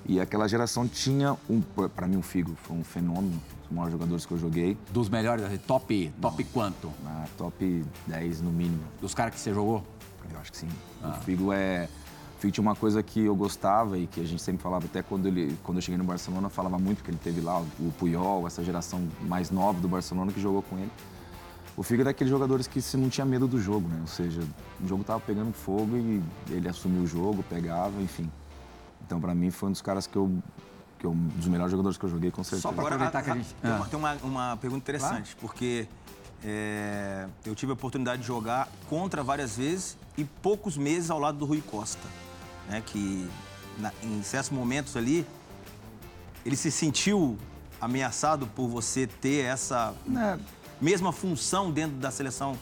[0.05, 3.93] E aquela geração tinha, um, para mim, o Figo foi um fenômeno, um dos maiores
[3.93, 6.91] jogadores que eu joguei, Dos melhores, assim, top, top quanto?
[7.05, 8.83] na top 10 no mínimo.
[9.01, 9.85] Dos caras que você jogou?
[10.31, 10.69] Eu acho que sim.
[11.03, 11.89] O Figo é.
[12.37, 15.03] O Figo tinha uma coisa que eu gostava e que a gente sempre falava, até
[15.03, 18.47] quando, ele, quando eu cheguei no Barcelona, falava muito que ele teve lá o Puyol,
[18.47, 20.91] essa geração mais nova do Barcelona que jogou com ele.
[21.77, 23.97] O Fígaro é aqueles jogadores que se não tinha medo do jogo, né?
[24.01, 24.43] Ou seja,
[24.83, 28.31] o jogo tava pegando fogo e ele assumiu o jogo, pegava, enfim.
[29.07, 30.31] Então, para mim, foi um dos caras que eu,
[30.99, 31.13] que eu.
[31.13, 32.63] um dos melhores jogadores que eu joguei, com certeza.
[32.63, 33.77] Só pra Agora, aproveitar a- que a gente- Tem, Ah.
[33.77, 35.87] uma, tem uma- uma pergunta interessante, porque
[36.45, 41.39] é, eu tive a oportunidade de jogar contra várias vezes e poucos meses ao lado
[41.39, 42.07] do Rui Costa,
[42.69, 42.83] né?
[42.85, 43.29] Que
[43.79, 45.27] na- em certos momentos ali
[46.45, 47.39] ele se sentiu
[47.81, 50.39] ameaçado por você ter essa Né,
[50.81, 52.57] mesma função dentro da seleção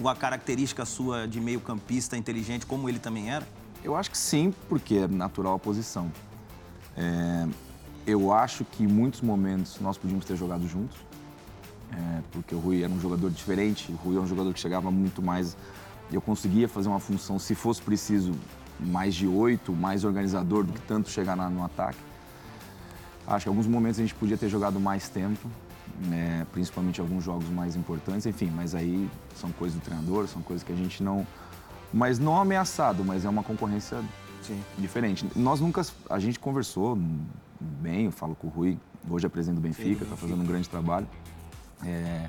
[0.00, 3.46] com a característica sua de meio campista inteligente, como ele também era?
[3.82, 6.10] Eu acho que sim, porque é natural a posição.
[6.96, 7.46] É,
[8.06, 10.96] eu acho que em muitos momentos nós podíamos ter jogado juntos,
[11.92, 14.90] é, porque o Rui era um jogador diferente, o Rui é um jogador que chegava
[14.90, 15.56] muito mais.
[16.12, 18.32] Eu conseguia fazer uma função, se fosse preciso,
[18.80, 21.98] mais de oito, mais organizador do que tanto chegar na- no ataque.
[23.26, 25.48] Acho que em alguns momentos a gente podia ter jogado mais tempo,
[26.06, 30.62] né, principalmente alguns jogos mais importantes, enfim, mas aí são coisas do treinador, são coisas
[30.62, 31.26] que a gente não.
[31.92, 34.00] Mas não ameaçado, mas é uma concorrência
[34.42, 34.60] Sim.
[34.78, 35.26] diferente.
[35.34, 35.82] Nós nunca.
[36.08, 36.96] A gente conversou
[37.60, 38.78] bem, eu falo com o Rui,
[39.10, 41.06] hoje é presidente do Benfica, está fazendo um grande trabalho.
[41.84, 42.28] É,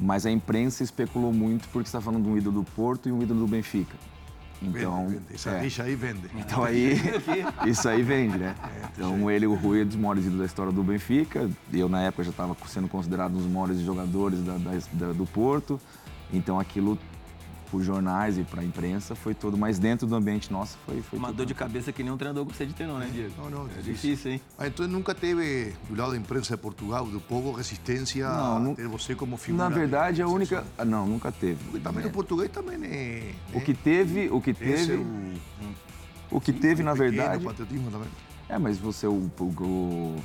[0.00, 3.22] mas a imprensa especulou muito porque está falando de um ídolo do Porto e um
[3.22, 3.96] ídolo do Benfica.
[4.62, 5.34] Então, vende, vende.
[5.34, 5.60] Essa é.
[5.60, 6.30] rixa aí vende.
[6.36, 6.94] Então aí,
[7.66, 8.54] isso aí vende, né?
[8.94, 11.50] Então ele, o Rui, é dos maiores ídolos da história do Benfica.
[11.72, 15.26] Eu, na época, já estava sendo considerado um dos maiores jogadores da- da- da- do
[15.26, 15.78] Porto.
[16.32, 16.98] Então aquilo,
[17.74, 19.58] por jornais e para a imprensa, foi todo.
[19.58, 22.44] Mas dentro do ambiente nosso, foi, foi Uma tudo dor de cabeça que nenhum treinador
[22.44, 23.32] gostaria de ter, não, né, Diego?
[23.36, 23.92] Não, não, É difícil.
[23.94, 24.40] difícil, hein?
[24.56, 28.74] Ah, então nunca teve, do lado da imprensa de Portugal, do povo, resistência Não, a
[28.76, 29.68] ter você como figura.
[29.68, 30.64] Na verdade, a única.
[30.78, 31.64] ah, Não, nunca teve.
[31.64, 32.06] Porque também É.
[32.06, 33.32] o português também é...
[33.52, 37.42] O que teve, o que Esse teve, é o, o que teve na pequeno, verdade.
[37.44, 38.08] O patriotismo também.
[38.48, 40.16] É, mas você, o, o- o-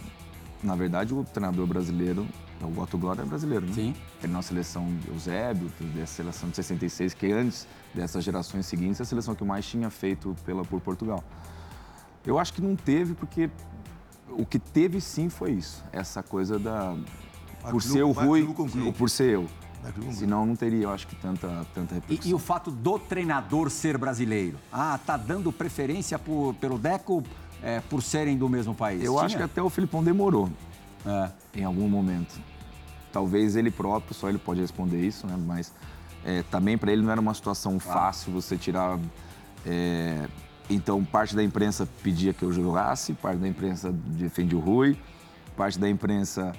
[0.62, 2.28] na verdade, o treinador brasileiro,
[2.66, 3.74] o Otto Glória é brasileiro, né?
[3.74, 3.96] Sim.
[4.24, 9.04] Ele na seleção de Eusébio, dessa seleção de 66, que antes dessas gerações seguintes, é
[9.04, 11.24] a seleção que mais tinha feito pela, por Portugal.
[12.26, 13.50] Eu acho que não teve, porque
[14.30, 15.84] o que teve sim foi isso.
[15.92, 16.96] Essa coisa da.
[17.62, 18.48] Mais Por ser o Rui,
[18.86, 19.48] ou por ser eu.
[20.12, 22.32] Senão não teria, eu acho que, tanta, tanta E, repercussão.
[22.32, 24.58] e o fato do treinador ser brasileiro?
[24.72, 27.24] Ah, tá dando preferência por- pelo Deco
[27.64, 29.02] é, por serem do mesmo país?
[29.04, 29.26] Eu Tinha?
[29.26, 30.50] acho que até o Filipão demorou.
[31.06, 31.30] É.
[31.56, 32.38] em algum momento.
[33.12, 35.36] Talvez ele próprio, só ele pode responder isso, né?
[35.38, 35.74] Mas
[36.24, 39.00] é, também para ele não era uma situação fácil você tirar.
[39.66, 40.28] é,
[40.70, 44.96] então, parte da imprensa pedia que eu jogasse, parte da imprensa defendia o Rui,
[45.58, 46.54] parte da imprensa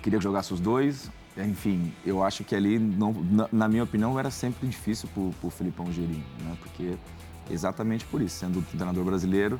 [0.00, 1.10] queria que jogasse os dois.
[1.36, 5.50] Enfim, eu acho que ali, não, na, na minha opinião, era sempre difícil para o
[5.50, 6.56] Filipão gerir, né?
[6.60, 6.96] Porque
[7.50, 9.58] exatamente por isso, sendo treinador brasileiro.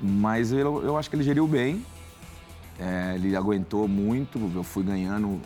[0.00, 1.84] Mas eu, eu acho que ele geriu bem,
[2.78, 5.40] é, ele aguentou muito, eu fui ganhando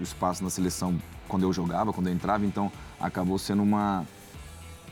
[0.00, 2.70] espaço na seleção quando eu jogava, quando eu entrava, então
[3.00, 4.04] acabou sendo uma,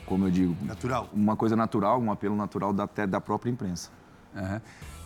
[0.05, 1.09] como eu digo, Natural.
[1.13, 3.89] uma coisa natural, um apelo natural da, até da própria imprensa.
[4.35, 4.61] Aham.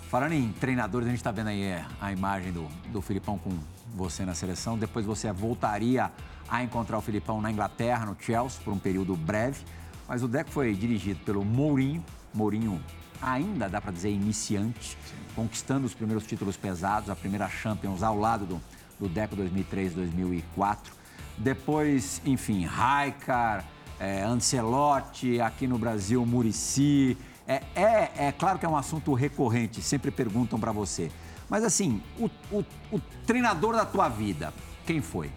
[0.09, 3.51] Falando em treinadores, a gente está vendo aí é, a imagem do, do Filipão com
[3.93, 4.75] você na seleção.
[4.75, 6.11] Depois você voltaria
[6.49, 9.63] a encontrar o Filipão na Inglaterra, no Chelsea, por um período breve.
[10.07, 12.03] Mas o Deco foi dirigido pelo Mourinho.
[12.33, 12.81] Mourinho
[13.21, 14.97] ainda, dá para dizer, iniciante,
[15.35, 18.61] conquistando os primeiros títulos pesados, a primeira Champions ao lado do,
[18.99, 20.77] do Deco 2003-2004.
[21.37, 23.65] Depois, enfim, Raikar,
[23.99, 27.17] é, Ancelotti, aqui no Brasil, Murici.
[27.47, 31.11] É, é, é claro que é um assunto recorrente, sempre perguntam para você.
[31.49, 34.53] Mas assim, o, o- o treinador da tua vida,
[34.85, 35.31] quem foi?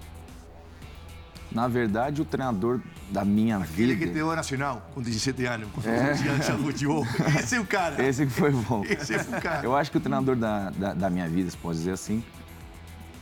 [1.55, 5.69] Na verdade, o treinador da minha Aquele que vida, deu a nacional, com 17 anos,
[5.71, 7.07] com confiança no futebol.
[7.39, 8.03] Esse é o cara.
[8.03, 8.83] esse que foi bom.
[8.89, 9.65] Esse é o cara.
[9.65, 12.25] Eu acho que o treinador da, da, da minha vida, se pode dizer assim,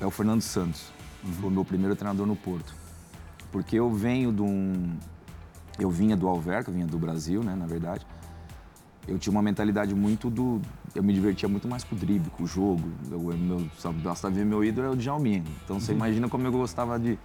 [0.01, 0.93] é o Fernando Santos.
[1.41, 2.75] Foi o meu primeiro treinador no Porto.
[3.51, 4.97] Porque eu venho de um...
[5.79, 8.07] Eu vinha do Alverca, vinha do Brasil, né, na verdade.
[9.11, 10.61] Eu tinha uma mentalidade muito do...
[10.95, 12.83] Eu me divertia muito mais com o drible, com o jogo.
[13.11, 13.67] Eu, eu- meu,
[14.05, 15.43] basta ver meu ídolo é o Djalminha.
[15.65, 17.19] Então você imagina como eu gostava de...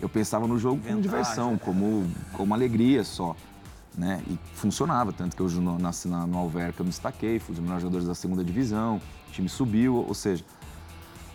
[0.00, 3.34] Eu pensava no jogo como Inventar, diversão, como, como alegria só.
[3.96, 4.22] Né?
[4.28, 7.56] E funcionava, tanto que eu no, na, na- no Alverca eu me destaquei, fui um
[7.56, 8.96] dos melhores jogadores da segunda divisão,
[9.28, 10.44] o time subiu, ou seja.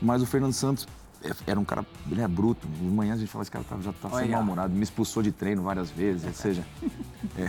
[0.02, 0.88] Mas o Fernando Santos
[1.24, 2.68] é- era um cara, ele é bruto.
[2.68, 5.32] De manhã a gente fala, esse cara tá- já tá sendo mal-humorado, me expulsou de
[5.32, 6.64] treino várias vezes, ou seja.
[7.38, 7.46] é.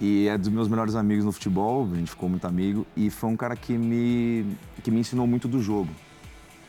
[0.00, 3.30] E é dos meus melhores amigos no futebol, a gente ficou muito amigo, e foi
[3.30, 4.46] um cara que me,
[4.82, 5.90] que me ensinou muito do jogo.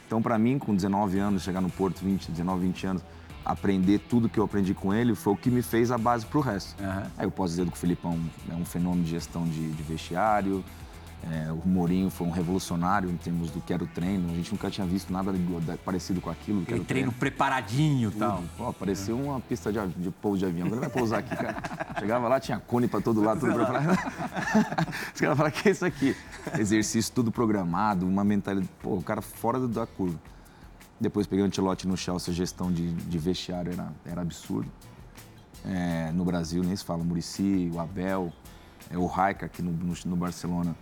[0.08, 3.04] Então, para mim, com 19 anos, chegar no Porto, 20, 19, 20 anos,
[3.46, 6.40] aprender tudo que eu aprendi com ele foi o que me fez a base para
[6.40, 6.76] o resto.
[6.84, 7.04] Aham.
[7.18, 10.64] Aí eu posso dizer que o Filipão é um fenômeno de gestão de, de vestiário,
[11.22, 14.32] É, o Mourinho foi um revolucionário em termos do que era o treino.
[14.32, 15.34] A gente nunca tinha visto nada
[15.84, 16.62] parecido com aquilo.
[16.66, 18.44] Que Aquele treino preparadinho e tal.
[18.58, 20.68] Pô, parecia uma pista de, de pouso de avião.
[20.68, 21.62] Ele vai pousar aqui, cara.
[22.00, 23.90] Chegava lá, tinha cone para todo lado, tudo preparado.
[25.14, 26.16] Os caras falaram, que é isso aqui?
[26.58, 28.72] Exercício tudo programado, uma mentalidade...
[28.82, 30.18] Pô, o cara fora da curva.
[31.02, 34.70] Depois peguei o Antilote no Chelsea, a gestão de, de vestiário era, era absurdo.
[35.66, 38.32] É, no Brasil nem se fala, o Murici, o Abel,
[38.90, 40.76] é, o Raika aqui no, no, no Barcelona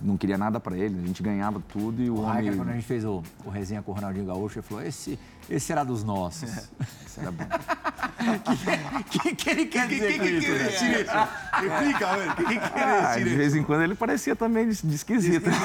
[0.00, 2.32] não queria nada para ele, a gente ganhava tudo e o, O homem...
[2.44, 5.18] Raika, quando a gente fez o, o resenha com o Ronaldinho Gaúcho, ele falou, esse,
[5.48, 6.50] esse será dos nossos.
[7.06, 7.44] Isso era bom.
[7.44, 10.50] O que, que ele quer dizer com isso?
[10.50, 10.68] né?
[10.68, 13.36] Explica, a ver, ¿qué quiere Ah, decir de eso?
[13.38, 15.48] vez em quando ele parecia também de, de esquisito.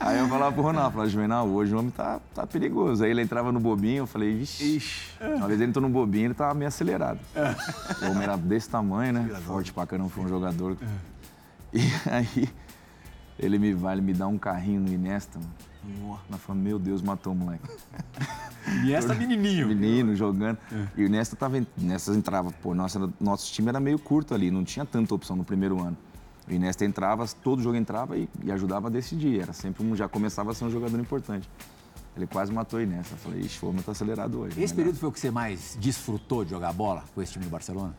[0.00, 3.04] Aí eu falava pro Ronaldo, falava, Juvenal, hoje o homem tá, tá perigoso.
[3.04, 4.80] Aí ele entrava no bobinho, eu falei, vixe.
[5.20, 7.18] Uma vez ele entrou no bobinho, ele tava meio acelerado.
[8.02, 9.28] O homem era desse tamanho, né?
[9.44, 10.76] Forte pra caramba, foi um jogador.
[11.72, 12.48] E aí
[13.38, 16.18] ele me vai, ele me dá um carrinho no Inesta, mano.
[16.38, 17.68] Falo, meu Deus, matou o moleque.
[18.84, 19.68] E essa menininho.
[19.68, 20.58] Menino jogando.
[20.94, 21.64] E o Inesta tava.
[21.74, 25.42] Nessas entrava, pô, nossa, nosso time era meio curto ali, não tinha tanta opção no
[25.42, 25.96] primeiro ano.
[26.46, 29.40] O Inesta entrava, todo jogo entrava e, e ajudava a decidir.
[29.40, 31.48] Era sempre um, já começava a ser um jogador importante.
[32.14, 33.14] Ele quase matou o Inesta.
[33.14, 34.50] Eu falei, ixi, o homem tá acelerado hoje.
[34.50, 34.76] Esse Melhor.
[34.76, 37.96] período foi o que você mais desfrutou de jogar bola com esse time do Barcelona?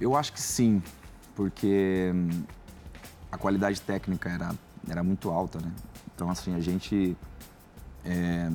[0.00, 0.82] Eu acho que sim,
[1.36, 2.42] porque hum,
[3.34, 4.54] a qualidade técnica era,
[4.88, 5.72] era muito alta, né?
[6.14, 7.16] Então, assim, a gente.
[8.04, 8.48] é,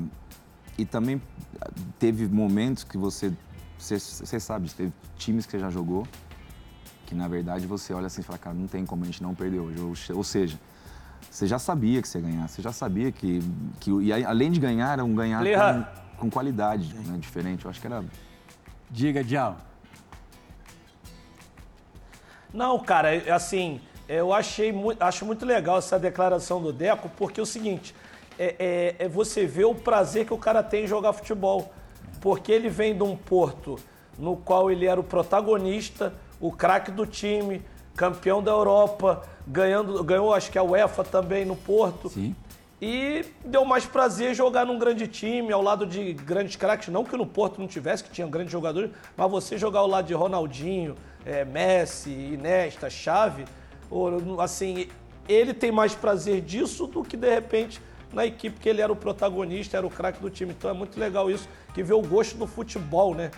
[0.77, 1.21] e também
[1.99, 3.33] teve momentos que você.
[3.77, 6.07] Você, você sabe, teve times que você já jogou,
[7.05, 9.33] que na verdade você olha assim e fala, cara, não tem como a gente não
[9.33, 10.11] perder hoje.
[10.11, 10.59] Ou, ou seja,
[11.29, 13.41] você já sabia que você ia ganhar, você já sabia que.
[13.81, 17.65] que e aí, além de ganhar, era um ganhar com, com qualidade né, diferente.
[17.65, 18.03] Eu acho que era.
[18.89, 19.57] Diga, Dial.
[22.53, 27.39] Não, cara, é- assim, eu achei muito, acho muito legal essa declaração do Deco, porque
[27.39, 27.95] é o seguinte,
[28.39, 28.55] é,
[28.99, 31.71] é- é você vê o prazer que o cara tem em jogar futebol.
[32.19, 33.77] Porque ele vem de um Porto
[34.17, 37.61] no qual ele era o protagonista, o craque do time,
[37.95, 42.09] campeão da Europa, ganhando, ganhou acho que a UEFA também no Porto.
[42.09, 42.35] Sim.
[42.81, 46.87] E deu mais prazer jogar num grande time, ao lado de grandes craques.
[46.89, 50.07] Não que no Porto não tivesse, que tinha grandes jogadores, mas você jogar ao lado
[50.07, 50.95] de Ronaldinho,
[51.25, 53.45] eh, Messi, Iniesta, Xavi,
[54.41, 54.87] assim,
[55.27, 57.81] ele tem mais prazer disso do que, de repente,
[58.13, 60.51] na equipe que ele era o protagonista, era o craque do time.
[60.51, 63.31] Então é muito legal isso, que vê o gosto do futebol, né?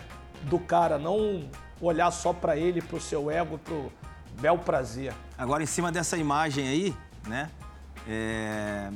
[0.44, 1.48] Do cara, não
[1.80, 3.92] olhar só pra ele, pro seu ego, pro
[4.40, 5.12] bel prazer.
[5.36, 7.50] Agora, em cima dessa imagem aí, né?
[8.08, 8.90] é,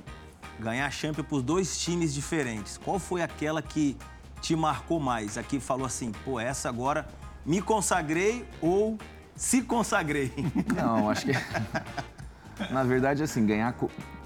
[0.58, 2.78] Ganhar a Champions por dois times diferentes.
[2.78, 3.96] Qual foi aquela que
[4.40, 5.36] te marcou mais?
[5.36, 7.06] Aqui falou assim, pô, essa agora
[7.44, 8.98] me consagrei ou
[9.36, 10.32] se consagrei.
[10.74, 11.32] Não, acho que.
[12.72, 13.74] Na verdade, assim, ganhar.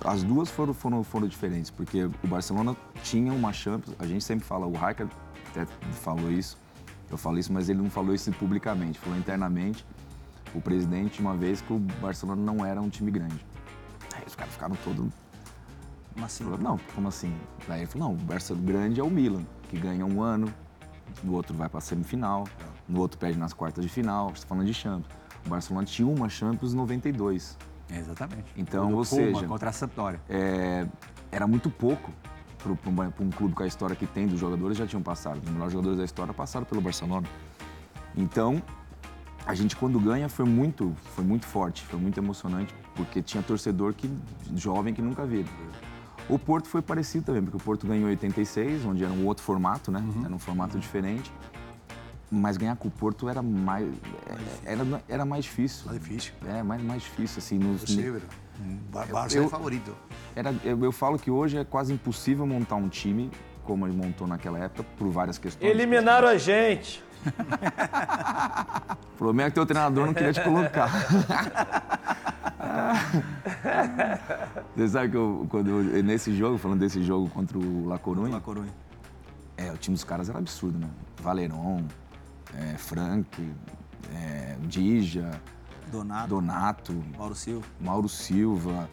[0.04, 4.46] As duas foram, foram, foram diferentes, porque o Barcelona tinha uma Champions, a gente sempre
[4.46, 5.08] fala, o Raika
[5.50, 6.56] até falou isso,
[7.10, 9.84] eu falo isso, mas ele não falou isso publicamente, falou internamente,
[10.54, 13.44] o presidente, uma vez, que o Barcelona não era um time grande.
[14.14, 15.12] Aí os caras ficaram todos.
[16.14, 16.44] Como assim?
[16.44, 17.34] Não, como assim?
[17.68, 20.52] Daí ele falou, não, o Barcelona grande é o Milan, que ganha um ano,
[21.22, 22.44] no outro vai pra semifinal,
[22.90, 25.06] no outro perde nas quartas de final, você tá falando de Champions.
[25.46, 27.56] O Barcelona tinha uma Champions em 92.
[27.88, 28.44] É, exatamente.
[28.56, 30.20] Então, ou Puma seja- contra a Sampdoria.
[30.28, 30.86] É,
[31.32, 32.12] era muito pouco
[32.58, 32.72] para
[33.24, 35.38] um, clube com a história que tem dos jogadores já tinham passado.
[35.42, 37.26] Os melhores jogadores da história passaram pelo Barcelona.
[38.14, 38.62] Então,
[39.46, 43.94] a gente quando ganha foi muito, foi muito forte, foi muito emocionante, porque tinha torcedor
[43.94, 44.10] que
[44.54, 45.44] jovem que nunca viu.
[46.28, 49.42] O Porto foi parecido também, porque o Porto ganhou em 86, onde era um outro
[49.42, 50.04] formato, né?
[50.24, 51.32] Era um formato diferente.
[52.30, 53.88] Mas ganhar com o Porto era mais,
[54.64, 55.86] era, era mais difícil.
[55.86, 56.32] Mais difícil.
[56.46, 57.58] É, mais, mais difícil, assim.
[57.58, 58.22] Nos, Severo.
[58.92, 59.96] Bar- Barça eu- é favorito.
[60.36, 63.30] era, eu, eu falo que hoje é quase impossível montar um time
[63.64, 65.68] como ele montou naquela época, por várias questões.
[65.70, 67.02] Eliminaram a gente.
[69.14, 70.88] O problema é que teu treinador não queria te colocar.
[74.76, 78.34] Você sabe que eu, quando eu- nesse jogo, falando desse jogo contra o La Coruña,
[78.34, 78.72] La Coruña.
[79.56, 80.88] é, o time dos caras era absurdo, né?
[81.22, 81.84] Valerón,
[82.56, 83.52] é, Frank,
[84.14, 85.40] é, Dija,
[85.90, 87.66] Donato, Donato, Mauro Silva.
[87.80, 88.88] Mauro Silva,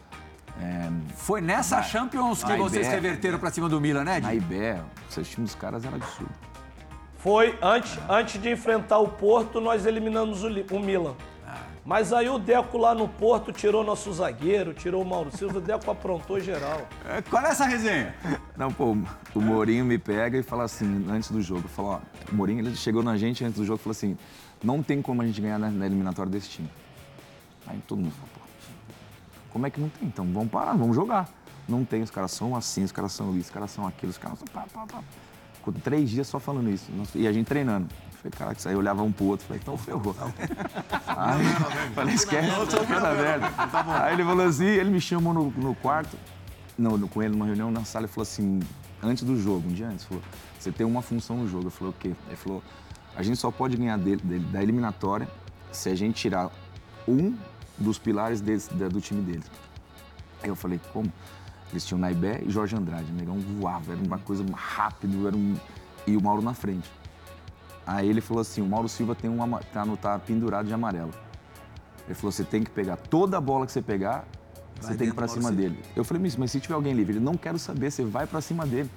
[0.60, 3.00] é, Foi nessa Champions que vocês Beto.
[3.00, 4.26] reverteram pra cima do Milan, né, Di?
[4.26, 4.82] Naibé.
[5.08, 6.32] Esse time dos caras era absurdo.
[7.18, 11.14] Foi antes, antes de enfrentar o Porto, nós eliminamos o, o Milan.
[11.88, 15.60] Mas aí o Deco lá no Porto tirou nosso zagueiro, tirou o Mauro Silva, o
[15.62, 16.86] Deco aprontou geral.
[17.08, 18.14] É, Qual é essa resenha?
[18.58, 18.94] Não, pô,
[19.34, 22.76] o Mourinho me pega e fala assim, antes do jogo, fala, ó, o Mourinho ele
[22.76, 24.18] chegou na gente antes do jogo e falou assim,
[24.62, 26.68] não tem como a gente ganhar na, na eliminatória desse time.
[27.66, 28.40] Aí todo mundo falou, pô,
[29.48, 30.08] como é que não tem?
[30.08, 31.26] Então vamos parar, vamos jogar.
[31.66, 34.18] Não tem, os caras são assim, os caras são isso, os caras são aquilo, os
[34.18, 35.02] caras são pá, pá, pá.
[35.54, 36.92] Ficou três dias só falando isso.
[37.14, 37.88] E a gente treinando.
[38.20, 40.14] Falei, cara, isso aí olhava um pro outro, falei, então ferrou.
[41.06, 41.44] Aí,
[41.94, 42.48] falei, esquece,
[42.88, 43.50] nada merda.
[44.04, 46.16] Aí ele falou assim, ele me chamou no, no quarto,
[46.76, 48.60] no, no- com ele numa reunião na sala, ele falou assim,
[49.02, 50.22] antes do jogo, um dia antes, falou,
[50.58, 51.66] você tem uma função no jogo.
[51.68, 52.12] Eu falei, o quê?
[52.26, 52.62] Ele falou,
[53.16, 55.28] a gente só pode ganhar dele, dele- da eliminatória
[55.72, 56.50] se a gente tirar
[57.06, 57.36] um
[57.78, 59.48] dos pilares deles- da- do time deles.
[60.42, 61.12] Aí eu falei, como?
[61.70, 63.10] Eles tinham Naibé e Jorge Andrade.
[63.12, 65.54] O negão voava, era uma coisa rápido, era um...
[66.06, 66.88] e o Mauro na frente.
[67.88, 69.38] Aí ele falou assim, o Mauro Silva tem um,
[69.72, 71.10] tá, tá pendurado de amarelo.
[72.04, 74.26] Ele falou, você tem que pegar toda a bola que você pegar,
[74.78, 75.82] você tem que ir pra cima dele.
[75.96, 78.66] Eu falei, mas, se tiver alguém livre, ele não quero saber, você vai pra cima
[78.66, 78.90] dele.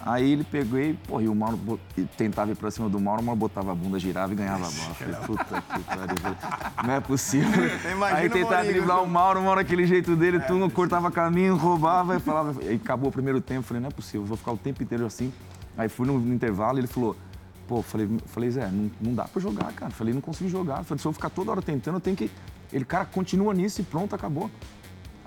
[0.00, 3.20] Aí ele pegou e, porra, e o Mauro e tentava ir pra cima do Mauro,
[3.20, 4.88] o Mauro botava a bunda, girava e ganhava a bola.
[4.88, 6.86] Eu falei, puta que pariu.
[6.86, 7.64] Não é possível.
[8.14, 8.72] Aí o tentava Mourinho.
[8.72, 12.58] driblar o Mauro, o Mauro aquele jeito dele, tudo, cortava caminho, roubava e falava.
[12.62, 15.30] Aí acabou o primeiro tempo, falei, não é possível, vou ficar o tempo inteiro assim.
[15.76, 17.14] Aí fui no intervalo e ele falou,
[17.66, 19.90] pô, falei, falei Zé, não, não dá pra jogar, cara.
[19.90, 20.84] Falei, não consigo jogar.
[20.84, 22.30] Falei, se eu ficar toda hora tentando, eu tenho que.
[22.72, 24.50] Ele, cara, continua nisso e pronto, acabou.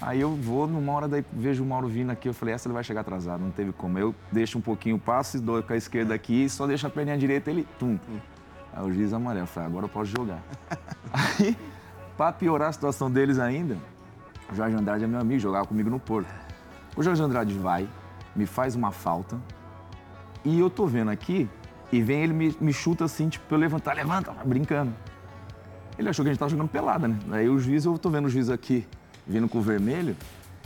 [0.02, 2.73] Aí eu vou, numa hora daí, vejo o Mauro vindo aqui, eu falei, essa ele
[2.73, 3.99] vai chegar atrasado, não teve como.
[3.99, 7.17] Eu deixo um pouquinho o passe, dou com a esquerda aqui, só deixo a perninha
[7.17, 7.99] direita, ele, tum.
[8.71, 10.41] Aí o juiz amarelo, eu falei, agora eu posso jogar.
[11.12, 11.58] Aí,
[12.15, 13.78] pra piorar a situação deles ainda,
[14.49, 16.30] o Jorge Andrade é meu amigo, jogava comigo no Porto.
[16.95, 17.89] O Jorge Andrade vai,
[18.36, 19.38] me faz uma falta,
[20.45, 21.49] e eu tô vendo aqui,
[21.91, 24.93] e vem ele me, me chuta assim, tipo, pra eu levantar, levanta, brincando.
[25.97, 27.17] Ele achou que a gente tava jogando pelada, né?
[27.32, 28.88] Aí o juiz, eu tô vendo o juiz aqui,
[29.28, 30.15] vindo com o vermelho,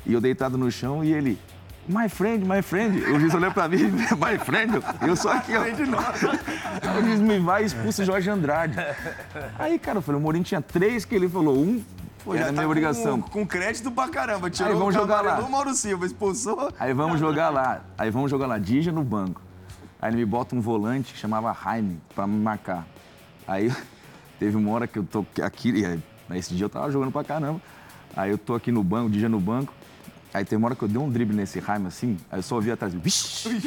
[0.05, 1.39] e eu deitado no chão, e ele,
[1.87, 2.99] my friend, my friend.
[3.11, 3.77] O juiz olhou pra mim,
[4.19, 4.73] my friend,
[5.07, 5.61] eu sou aqui, ó.
[6.99, 8.75] O juiz me vai e expulsa o Jorge Andrade.
[9.57, 11.81] Aí, cara, eu falei, o Mourinho tinha três que ele falou, um
[12.19, 13.21] foi Já a tá minha com- obrigação.
[13.21, 14.49] Com, crédito pra caramba.
[14.49, 15.35] Tirou Aí vamos o jogar lá.
[15.41, 16.71] do Mauro Silva, expulsou.
[16.79, 17.81] Aí vamos jogar lá.
[17.97, 19.41] Aí vamos jogar lá, Dija no banco.
[20.03, 22.85] Aí ele me bota um volante que chamava Jaime pra me marcar.
[23.47, 23.73] Aí
[24.37, 27.61] teve uma hora que eu tô aqui, e esse dia eu tava jogando pra caramba.
[28.13, 29.73] Aí eu tô aqui no banco, Dija no banco.
[30.33, 32.55] Aí tem uma hora que eu dei um drible nesse Jaime assim, aí eu só
[32.55, 33.47] ouvi atrás, Vixe!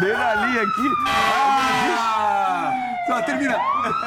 [0.00, 0.90] Dei na linha aqui.
[1.08, 3.54] Ah, só termina.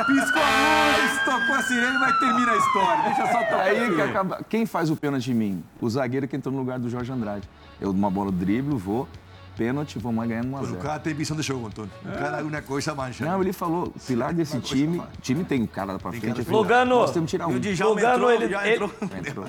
[0.05, 3.03] Piscou a luz, tocou a sirene, mas termina a história.
[3.03, 3.59] Deixa só tocar.
[3.61, 4.43] Aí que acaba...
[4.49, 5.63] quem faz o pênalti em mim?
[5.81, 7.49] O zagueiro que entrou no lugar do Jorge Andrade.
[7.79, 9.07] Eu uma bola drible, vou,
[9.55, 11.91] pênalti, vamos ganhando 1 a Pero 0 cada tem visão de jogo, Antônio.
[12.17, 13.23] Cada alguma coisa mancha.
[13.25, 16.25] Não, ele falou, o pilar desse time, time tem cara pra frente.
[16.27, 16.95] ele falou, Lugano.
[16.99, 17.55] Nós temos que tirar um.
[17.55, 18.91] o Djalma Lugano, entrou, ele- já ele- entrou.
[19.17, 19.45] Entrou.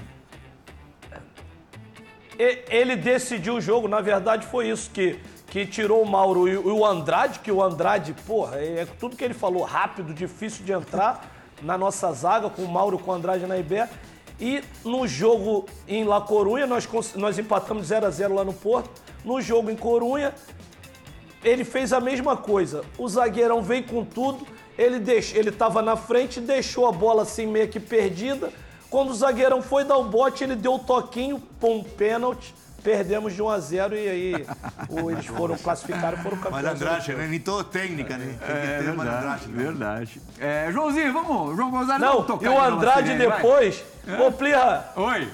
[2.39, 5.19] E- Ele decidiu o jogo, na verdade foi isso, que,
[5.51, 9.35] que tirou o Mauro e o Andrade, que o Andrade, porra, é tudo que ele
[9.35, 11.29] falou, rápido, difícil de entrar
[11.61, 13.85] na nossa zaga, com o Mauro com o Andrade na IBE.
[14.41, 19.03] E no jogo em La Corunha, nós, nós empatamos 0 a 0 lá no Porto.
[19.25, 20.33] No jogo em Corunha,
[21.43, 22.83] ele fez a mesma coisa.
[22.97, 24.47] O zagueirão veio com tudo,
[24.79, 25.35] ele deix...
[25.35, 28.53] ele estava na frente, deixou a bola assim meio que perdida.
[28.89, 32.55] Quando o zagueirão foi dar o bote, ele deu o toquinho, pum, pênalti.
[32.83, 34.47] Perdemos de 1 a 0 e aí
[34.89, 36.65] o- eles foram classificados, foram campeões.
[36.65, 37.27] Malandragem, né?
[37.27, 38.37] Nem todo técnica, né?
[38.39, 39.49] Tem que ter malandragem.
[39.49, 39.63] né?
[39.65, 40.23] Verdade.
[40.39, 41.57] É, Joãozinho, vamos.
[41.57, 43.37] João Gonzalez, Não, vamos tocar e o na Andrade sirene, vai.
[43.37, 43.85] depois,
[44.27, 45.29] ô Plirra, Oi.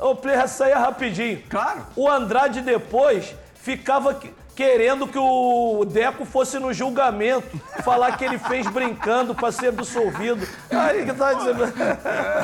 [0.00, 1.42] ô Plirra saía rapidinho.
[1.48, 1.86] Claro.
[1.96, 4.14] O Andrade depois ficava
[4.54, 10.46] querendo que o Deco fosse no julgamento, falar que ele fez brincando pra ser absolvido.
[10.70, 11.66] Aí que tá dizendo.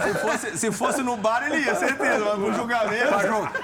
[0.03, 2.25] Se fosse, se fosse no bar, ele ia, certeza.
[2.25, 3.09] Mas no julgamento.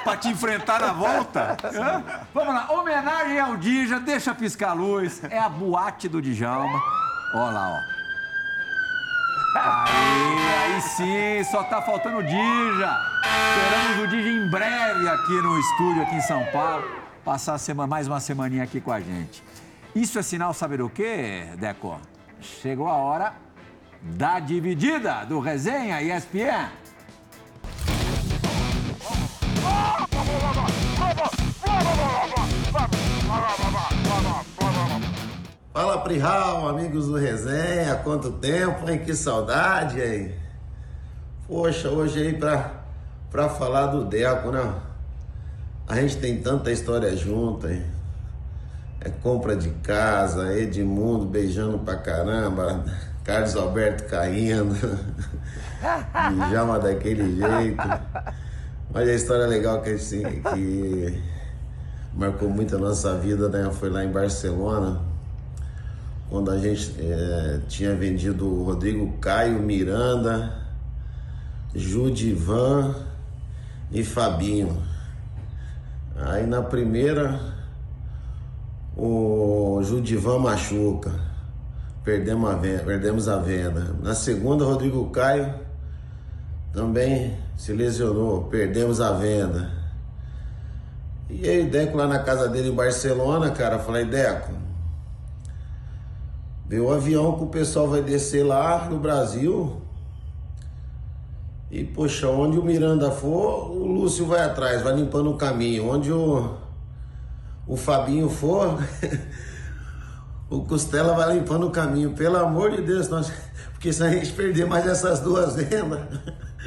[0.02, 1.56] Pra te enfrentar na volta.
[1.64, 2.02] Hã?
[2.32, 5.22] Vamos lá, homenagem ao Dija, deixa piscar a luz.
[5.30, 6.80] É a boate do Djalma.
[7.34, 7.94] Olha lá, ó.
[9.56, 12.98] Aí, aí sim, só tá faltando o Dija.
[13.24, 17.03] Esperamos o Dija em breve aqui no estúdio, aqui em São Paulo.
[17.24, 19.42] Passar semana, mais uma semaninha aqui com a gente.
[19.94, 21.98] Isso é sinal, sabe do quê, Deco?
[22.38, 23.32] Chegou a hora
[24.02, 26.68] da dividida do Resenha ESPN.
[35.72, 38.98] Fala Prihal, amigos do Resenha, quanto tempo, hein?
[39.02, 40.34] Que saudade, hein?
[41.48, 42.70] Poxa, hoje aí pra,
[43.30, 44.74] pra falar do Deco, né?
[45.86, 47.84] A gente tem tanta história junto, hein?
[49.00, 52.84] É compra de casa, Edmundo beijando pra caramba,
[53.22, 54.74] Carlos Alberto caindo,
[56.28, 57.82] pijama daquele jeito.
[58.90, 61.22] Mas a história legal que, assim, que
[62.14, 63.70] marcou muito a nossa vida, né?
[63.72, 65.02] Foi lá em Barcelona
[66.30, 70.52] quando a gente é, tinha vendido o Rodrigo Caio, Miranda,
[71.74, 72.94] Judivan
[73.92, 74.93] e Fabinho.
[76.16, 77.40] Aí na primeira,
[78.96, 81.12] o Judivan machuca,
[82.04, 82.84] perdemos a venda.
[82.84, 83.96] Perdemos a venda.
[84.02, 85.52] Na segunda, Rodrigo Caio
[86.72, 89.70] também se lesionou, perdemos a venda.
[91.30, 94.52] E aí, Deco lá na casa dele em Barcelona, cara, falei, Deco,
[96.66, 99.80] vê o avião que o pessoal vai descer lá no Brasil.
[101.70, 105.90] E, poxa, onde o Miranda for, o Lúcio vai atrás, vai limpando o caminho.
[105.90, 106.54] Onde o,
[107.66, 108.78] o Fabinho for,
[110.48, 112.12] o Costela vai limpando o caminho.
[112.12, 113.32] Pelo amor de Deus, nós,
[113.72, 116.00] porque se a gente perder mais essas duas vendas,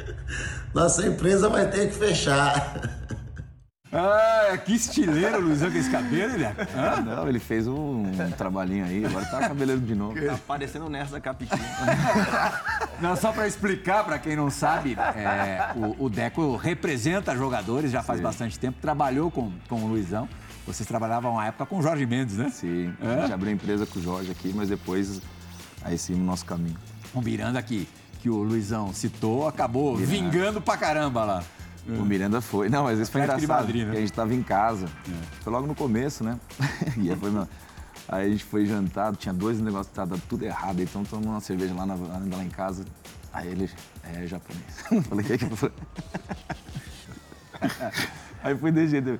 [0.74, 2.97] nossa empresa vai ter que fechar.
[3.92, 6.54] Ah, que estileiro, Luizão, com esse cabelo, né?
[6.76, 7.00] Hã?
[7.00, 10.20] Não, ele fez um, um trabalhinho aí, agora tá cabeleiro de novo.
[10.20, 11.58] Tá parecendo o Nessa da Capitinha.
[13.00, 18.02] Não, só para explicar, para quem não sabe, é, o, o, Deco representa jogadores já
[18.02, 18.24] faz Sim.
[18.24, 20.28] bastante tempo, trabalhou com, com o Luizão.
[20.66, 22.50] Vocês trabalhavam uma época com o Jorge Mendes, né?
[22.50, 25.22] Sim, a gente abriu empresa com o Jorge aqui, mas depois
[25.82, 26.76] aí sim no nosso caminho.
[27.14, 27.88] O Miranda aqui,
[28.20, 30.10] que o Luizão citou, acabou Miranda.
[30.10, 31.44] vingando pra caramba lá.
[31.88, 32.68] O Miranda foi.
[32.68, 33.48] Não, mas isso foi engraçado.
[33.48, 33.96] Madrid, né?
[33.96, 34.86] a gente tava em casa.
[35.08, 35.42] É.
[35.42, 36.38] Foi logo no começo, né?
[36.98, 37.30] e aí, foi,
[38.08, 40.80] aí a gente foi jantar, tinha dois negócios que tava tudo errado.
[40.80, 42.84] Então tomamos uma cerveja lá, na, lá em casa.
[43.32, 43.70] Aí ele,
[44.04, 44.84] é japonês.
[45.08, 45.72] Falei, o que é que foi?
[48.44, 49.18] aí foi desse jeito.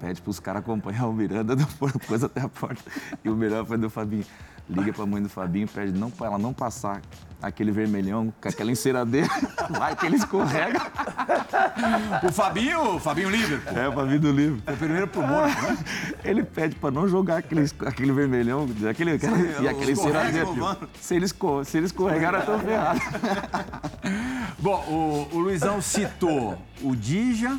[0.00, 1.66] Pede pros caras acompanhar o Miranda do
[2.06, 2.82] coisa até a porta.
[3.22, 4.26] E o melhor foi do Fabinho.
[4.68, 7.02] Liga pra mãe do Fabinho, pede não, pra ela não passar
[7.42, 9.28] aquele vermelhão com aquela enceradeira,
[9.70, 10.80] vai que ele escorrega.
[12.26, 13.78] O Fabinho, o Fabinho Liverpool.
[13.78, 14.74] É, o Fabinho do Liverpool.
[14.74, 15.78] O primeiro pro Mônaco, né?
[16.24, 20.46] Ele pede pra não jogar aquele, aquele vermelhão aquele, aquela, e aquele enceradeira.
[21.00, 23.00] Se ele, escorre, se ele escorregar, era tão ferrado.
[24.58, 27.58] Bom, o, o Luizão citou o Dija.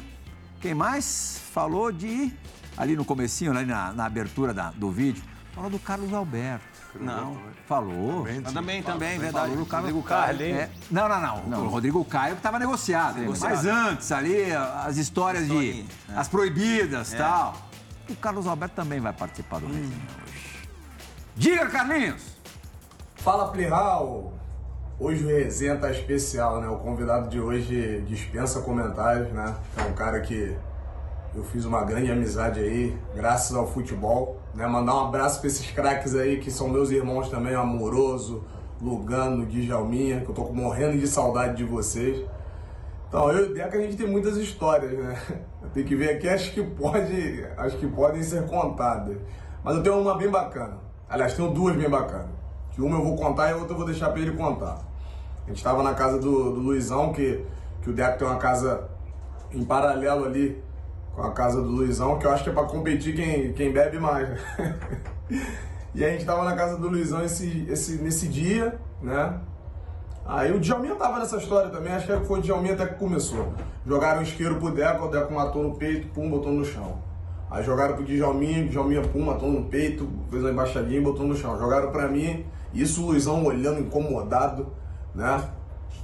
[0.60, 2.34] Quem mais falou de...
[2.76, 6.75] Ali no comecinho, ali na, na abertura da, do vídeo, falou do Carlos Alberto.
[7.00, 7.38] Não.
[7.68, 8.24] Falou.
[8.24, 9.52] Também, também, também verdade.
[9.52, 10.42] Falou Carlos, Rodrigo Caio.
[10.44, 11.66] É, não, não, não, não.
[11.66, 13.20] O Rodrigo Caio estava negociado.
[13.36, 15.82] Sim, mas antes, ali, as histórias de.
[16.10, 16.18] É.
[16.18, 17.18] as proibidas e é.
[17.18, 17.56] tal.
[18.08, 19.70] O Carlos Alberto também vai participar do hum.
[19.70, 20.70] resenha hoje.
[21.36, 22.36] Diga, Carlinhos!
[23.16, 24.32] Fala, Plihal!
[25.00, 26.68] Hoje o resenha tá especial, né?
[26.68, 29.56] O convidado de hoje dispensa comentários, né?
[29.76, 30.56] É um cara que
[31.34, 34.40] eu fiz uma grande amizade aí, graças ao futebol.
[34.56, 34.66] Né?
[34.66, 38.44] Mandar um abraço para esses craques aí, que são meus irmãos também, Amoroso,
[38.82, 42.26] Lugano, Djalminha, que eu tô morrendo de saudade de vocês.
[43.08, 45.18] Então, eu e o Deca, a gente tem muitas histórias, né?
[45.74, 49.18] Tem que ver aqui, acho que pode, acho que podem ser contadas.
[49.64, 50.78] Mas eu tenho uma bem bacana.
[51.10, 52.30] Aliás, tenho duas bem bacanas.
[52.72, 54.80] Que uma eu vou contar e a outra eu vou deixar para ele contar.
[55.44, 57.44] A gente estava na casa do, do Luizão, que,
[57.82, 58.88] que o Deca tem uma casa
[59.52, 60.64] em paralelo ali
[61.16, 63.98] com a casa do Luizão, que eu acho que é para competir quem, quem bebe
[63.98, 64.28] mais.
[65.96, 69.40] e a gente tava na casa do Luizão esse, esse, nesse dia, né?
[70.26, 73.54] Aí o Djalminha tava nessa história também, acho que foi o Djalminha até que começou.
[73.86, 76.98] Jogaram um isqueiro pro Deco, o Deco matou no peito, pum, botou no chão.
[77.50, 81.26] Aí jogaram pro Djalminha, o Djalminha, pum, matou no peito, fez uma embaixadinha e botou
[81.26, 81.58] no chão.
[81.58, 82.44] Jogaram pra mim,
[82.74, 84.68] isso o Luizão olhando incomodado,
[85.14, 85.48] né?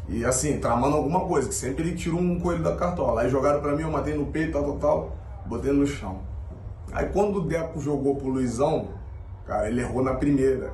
[0.08, 3.22] E assim, tramando alguma coisa, que sempre ele tirou um coelho da cartola.
[3.22, 6.20] Aí jogaram pra mim, eu matei no peito, tal, tal, tal, botei no chão.
[6.92, 8.90] Aí quando o Deco jogou pro Luizão,
[9.46, 10.74] cara, ele errou na primeira.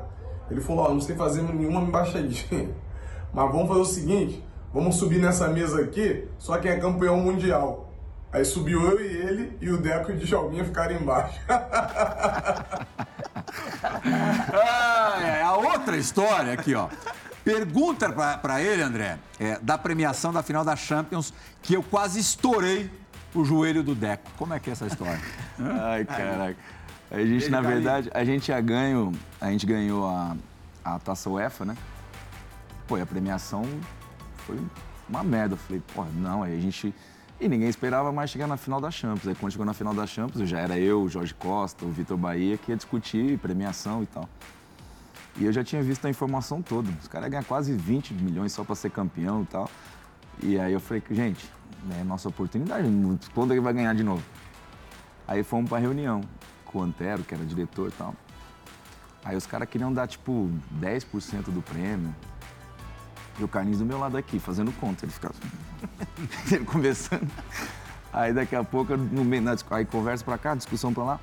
[0.50, 2.70] Ele falou, ó, oh, não sei fazer nenhuma embaixadinha.
[3.34, 7.92] Mas vamos fazer o seguinte, vamos subir nessa mesa aqui, só quem é campeão mundial.
[8.32, 11.40] Aí subiu eu e ele, e o Deco e o Djalminha ficaram embaixo.
[14.04, 16.88] ah, é, a outra história aqui, ó.
[17.48, 22.92] Pergunta para ele, André, é, da premiação da final da Champions, que eu quase estourei
[23.34, 24.30] o joelho do Deco.
[24.38, 25.22] Como é que é essa história?
[25.58, 26.58] Ai, caraca.
[27.10, 30.36] A gente, na verdade, a gente já ganhou, a gente ganhou a,
[30.84, 31.78] a taça UEFA, né?
[32.86, 33.64] Pô, e a premiação
[34.46, 34.60] foi
[35.08, 35.54] uma merda.
[35.54, 36.94] Eu falei, pô, não, aí a gente.
[37.40, 39.26] E ninguém esperava mais chegar na final da Champions.
[39.26, 42.18] Aí quando chegou na final da Champions, já era eu, o Jorge Costa, o Vitor
[42.18, 44.28] Bahia, que ia discutir premiação e tal.
[45.38, 46.90] E eu já tinha visto a informação toda.
[47.02, 49.70] Os caras ganham quase 20 milhões só para ser campeão e tal.
[50.42, 51.50] E aí eu falei, gente,
[52.00, 52.88] é nossa oportunidade,
[53.34, 54.24] quando ele vai ganhar de novo?
[55.28, 56.22] Aí fomos para reunião
[56.66, 58.16] com o Antero, que era diretor e tal.
[59.24, 62.16] Aí os caras queriam dar, tipo, 10% do prêmio.
[63.40, 65.06] E o Carlinhos do meu lado aqui, fazendo conta.
[65.06, 65.36] Ele ficava
[66.66, 67.30] conversando.
[68.12, 71.20] Aí daqui a pouco, no meio, aí conversa pra cá, discussão pra lá.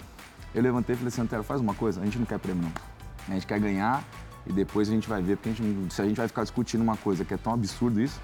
[0.55, 2.94] Eu levantei e falei assim, Antero, faz uma coisa, a gente não quer prêmio não.
[3.29, 4.05] A gente quer ganhar
[4.47, 6.83] e depois a gente vai ver, porque a gente, se a gente vai ficar discutindo
[6.83, 8.21] uma coisa que é tão absurdo isso.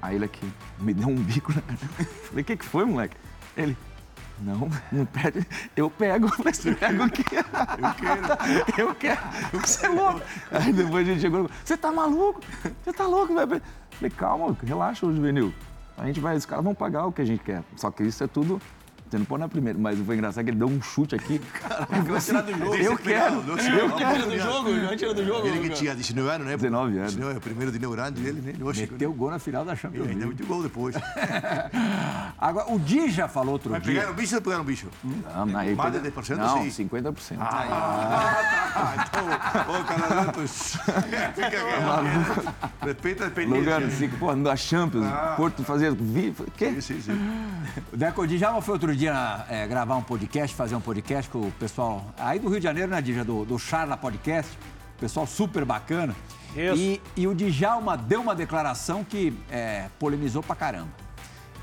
[0.00, 1.78] Aí ele aqui me deu um bico na cara.
[2.24, 3.16] Falei, o que, que foi, moleque?
[3.56, 3.76] Ele,
[4.40, 5.46] não, não perde.
[5.76, 7.22] Eu pego, mas você pega o quê?
[7.36, 8.76] Eu quero.
[8.90, 9.20] Eu quero.
[9.52, 10.20] Você é louco.
[10.50, 12.40] Aí depois a gente chegou, você tá maluco?
[12.82, 13.62] Você tá louco, velho?
[13.92, 15.54] Falei, calma, relaxa, juvenil.
[15.96, 17.62] A gente vai, os caras vão pagar o que a gente quer.
[17.76, 18.60] Só que isso é tudo
[19.12, 21.38] você não pôr na primeira, mas foi engraçado que ele deu um chute aqui.
[22.08, 22.74] Vai tirar do jogo.
[22.76, 23.42] Eu quero.
[23.42, 24.14] Não, Eu não, quero.
[24.14, 25.46] Tira do jogo, do jogo.
[25.48, 26.56] Ele que tinha 19 anos, né?
[26.56, 27.14] 19 anos.
[27.14, 28.54] 19, é o primeiro dinheiro grande dele, né?
[28.58, 28.92] Lógico.
[28.92, 30.30] Meteu gol na final da Champions ainda League.
[30.30, 30.94] meteu gol depois.
[32.38, 33.94] Agora, o Dija falou outro Mas dia.
[34.00, 34.86] pegaram bicho ou não pegaram bicho?
[35.04, 36.84] Não, não, Mais de pega- 10%, Não, sim.
[36.88, 37.36] 50%.
[37.38, 42.54] Ah, então, ô, Canadato, fica quieto.
[42.80, 43.58] Respeita a experiência.
[43.78, 45.06] Lugano, pô, da Champions,
[45.36, 45.92] Porto fazer.
[45.94, 46.72] Vi, quê?
[46.74, 47.42] Sim, sim, sim.
[47.92, 51.52] O Deco Djalma foi outro dia é, gravar um podcast, fazer um podcast com o
[51.52, 53.24] pessoal aí do Rio de Janeiro, né, Dija?
[53.24, 54.56] Do, do Charla Podcast.
[54.98, 56.14] Pessoal super bacana.
[56.56, 56.76] Isso.
[56.76, 60.90] E, e o Djalma deu uma declaração que é, polemizou pra caramba.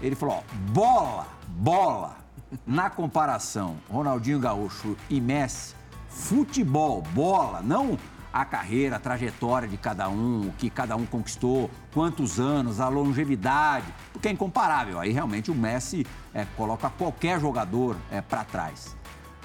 [0.01, 2.17] Ele falou: ó, bola, bola,
[2.65, 5.75] na comparação Ronaldinho Gaúcho e Messi,
[6.09, 7.97] futebol, bola, não
[8.31, 12.87] a carreira, a trajetória de cada um, o que cada um conquistou, quantos anos, a
[12.87, 14.99] longevidade, porque é incomparável.
[14.99, 18.95] Aí realmente o Messi é, coloca qualquer jogador é, para trás.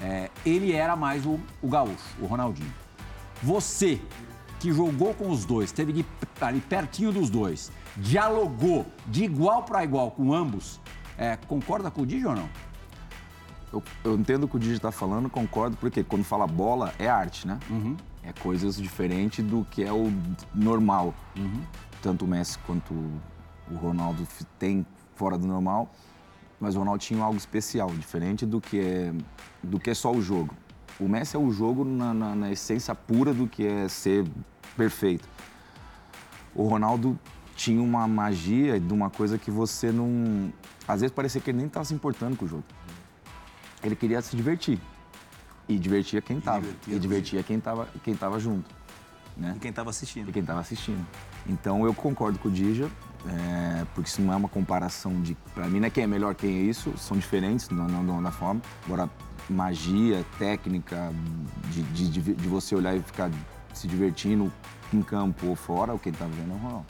[0.01, 2.71] É, ele era mais o, o Gaúcho, o Ronaldinho.
[3.41, 3.99] Você
[4.59, 6.05] que jogou com os dois, esteve de-
[6.41, 10.79] ali pertinho dos dois, dialogou de igual para igual com ambos,
[11.17, 12.49] é, concorda com o Didi ou não?
[13.73, 17.09] Eu, eu entendo o que o Didi está falando, concordo, porque quando fala bola, é
[17.09, 17.59] arte, né?
[18.27, 20.11] É coisas diferentes do que é o
[20.53, 21.13] normal.
[22.01, 24.27] Tanto o Messi quanto o Ronaldo
[24.59, 25.91] tem fora do normal,
[26.59, 29.13] mas o Ronaldo tinha algo especial, diferente do que é,
[29.63, 30.53] do que é só o jogo.
[30.99, 34.25] O Messi é o jogo na, na- na essência pura do que é ser
[34.77, 35.27] perfeito.
[36.55, 37.19] O Ronaldo
[37.55, 40.51] tinha uma magia de uma coisa que você não.
[40.87, 42.63] Às vezes parecia que ele nem estava se importando com o jogo.
[43.83, 44.79] Ele queria se divertir.
[45.67, 46.65] E divertia quem estava.
[46.87, 48.69] E divertia quem estava quem tava junto.
[49.35, 49.53] Né?
[49.55, 50.29] E quem tava assistindo.
[50.29, 51.05] E quem estava assistindo.
[51.47, 52.89] Então eu concordo com o Dija,
[53.27, 55.35] é, porque isso não é uma comparação de.
[55.53, 58.31] Para mim, não é quem é melhor, quem é isso, são diferentes na, na, na
[58.31, 58.61] forma.
[58.85, 59.09] Agora,
[59.49, 61.11] magia, técnica,
[61.71, 63.29] de, de, de, você olhar e ficar
[63.73, 64.51] se divertindo
[64.93, 66.85] em campo ou fora, o que ele tá vendo é o Ronaldo.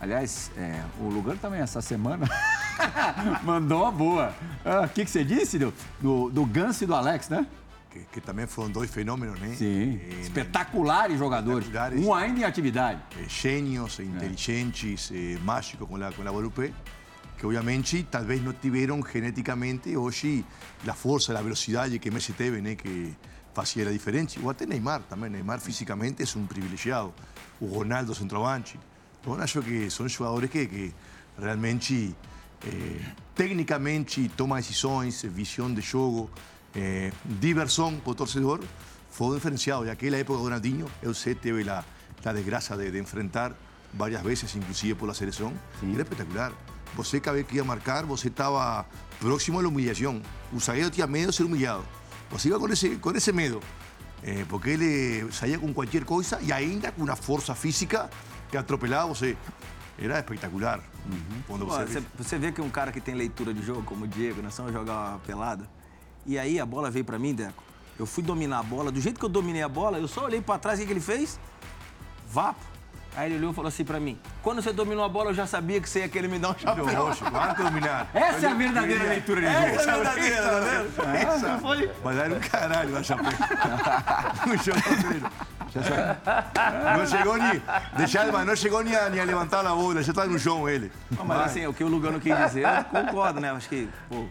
[0.00, 2.28] Aliás, é, o Lugano também essa semana
[3.42, 4.34] mandou uma boa.
[4.64, 7.46] Ah, O que, que você disse do, do, do Ganso e do Alex, né?
[7.90, 9.54] Que, que também foram dois fenômenos, né?
[9.56, 10.00] Sim.
[10.10, 11.66] Eh, Espetaculares jogadores.
[11.66, 12.06] Espetaculares.
[12.06, 13.00] Um ainda em atividade.
[13.18, 16.72] eh, genios, e inteligentes, eh, mágicos com a, com a Volpe,
[17.36, 20.44] que obviamente talvez não tiveram geneticamente hoje
[20.88, 22.74] a força, a velocidade que Messi teve, né?
[22.76, 23.14] Que
[23.52, 24.40] fazia a diferença.
[24.42, 25.28] Ou até Neymar também.
[25.28, 27.12] Neymar fisicamente é um privilegiado.
[27.60, 28.80] O Ronaldo centroavante.
[29.20, 30.94] Então acho que são jogadores que, que
[31.38, 32.16] realmente
[32.66, 33.00] eh,
[33.34, 36.30] tecnicamente tomam decisões, visão de jogo,
[36.74, 38.60] eh, diversão para o torcedor.
[39.10, 39.86] Foi diferenciado.
[39.86, 41.84] E aquela época do Ronaldinho, eu sei, teve a,
[42.24, 43.52] a desgraça de, de enfrentar
[43.92, 45.52] várias vezes, inclusive por la seleção.
[45.82, 46.52] E era espetacular.
[46.94, 48.86] Você, cada vez que ia marcar, você estava
[49.18, 50.20] próximo à humilhação.
[50.52, 51.84] O zagueiro tinha medo de ser humilhado.
[52.30, 53.60] Você iba com esse, com esse medo.
[54.22, 58.08] Eh, porque ele saía com qualquer coisa e ainda com uma força física
[58.50, 59.36] que atropelava você.
[59.98, 60.80] Era espetacular.
[61.46, 64.04] Quando Pô, você Você, você vê que um cara que tem leitura de jogo, como
[64.04, 65.68] o Diego, nós vamos jogar uma pelada.
[66.24, 67.62] E aí a bola veio pra mim, Deco.
[67.98, 68.90] Eu fui dominar a bola.
[68.90, 70.92] Do jeito que eu dominei a bola, eu só olhei pra trás, o que, que
[70.92, 71.38] ele fez?
[72.28, 72.72] Vapo.
[73.14, 75.46] Aí ele olhou e falou assim pra mim: Quando você dominou a bola, eu já
[75.46, 76.86] sabia que você ia querer me dar um chapéu.
[76.86, 78.08] Lógico, antes de dominar.
[78.14, 79.66] Essa é a verdadeira leitura de jogo.
[79.66, 81.90] Essa é a verdadeira, tá vendo?
[82.02, 83.32] Mas era um caralho a chapéu.
[84.46, 85.30] No treino.
[85.72, 86.98] Já sabe.
[86.98, 87.62] Não chegou nem.
[87.96, 90.68] Deixa, mas não chegou nem a, nem a levantar a bola, já estava no chão
[90.68, 90.92] ele.
[91.10, 93.50] Não, mas assim, o que o Lugano quis dizer, eu concordo, né?
[93.50, 94.26] Acho que, pô,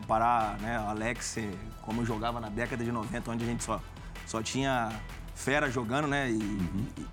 [0.00, 1.38] comparar né, o Alex
[1.82, 3.80] como jogava na década de 90, onde a gente só,
[4.26, 4.90] só tinha
[5.34, 6.30] fera jogando, né?
[6.30, 7.06] E, e,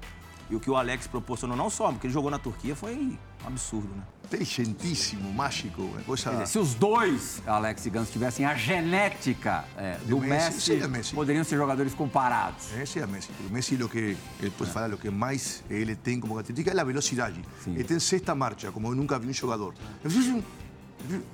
[0.49, 3.17] e o que o Alex proporcionou, não só, porque ele jogou na Turquia, foi um
[3.45, 4.03] absurdo, né?
[4.25, 6.23] Inteligentíssimo, mágico, coisa.
[6.23, 10.83] Quer dizer, se os dois, Alex e Ganso, tivessem a genética é, do Messi, Messi,
[10.83, 11.15] é Messi.
[11.15, 12.73] poderiam ser jogadores comparados.
[12.77, 13.29] Esse é Messi.
[13.49, 16.79] O Messi, lo que ele pode falar, o que mais ele tem como característica é
[16.79, 17.41] a velocidade.
[17.63, 17.73] Sim.
[17.73, 19.73] Ele tem sexta marcha, como eu nunca vi um jogador.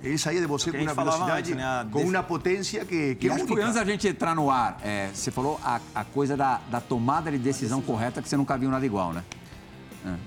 [0.03, 1.87] Ele saía de você com uma velocidade, antes, né?
[1.91, 3.61] Com uma potência que, que é única.
[3.61, 7.31] antes da gente entrar no ar, é, você falou a, a coisa da, da tomada
[7.31, 9.23] de decisão correta que você nunca viu nada igual, né?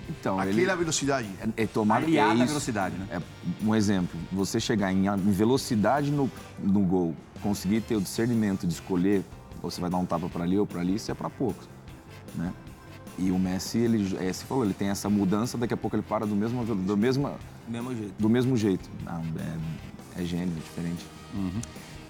[0.09, 1.29] Então, ele, Aquela velocidade.
[1.57, 2.47] É, é tomada Aliada é isso.
[2.47, 3.07] velocidade, né?
[3.11, 3.21] É,
[3.63, 9.23] um exemplo, você chegar em, velocidade no, no gol, conseguir ter o discernimento de escolher
[9.71, 11.69] você vai dar um tapa para ali ou para ali, isso é para poucos,
[12.35, 12.53] né?
[13.19, 16.03] E o Messi, ele, é, você falou, ele tem essa mudança, daqui a pouco ele
[16.03, 17.33] para do mesmo, do mesmo,
[17.69, 18.15] Mesmo jeito.
[18.19, 18.89] do mesmo jeito.
[19.07, 19.21] Ah,
[20.17, 21.07] é, é gênio, é diferente.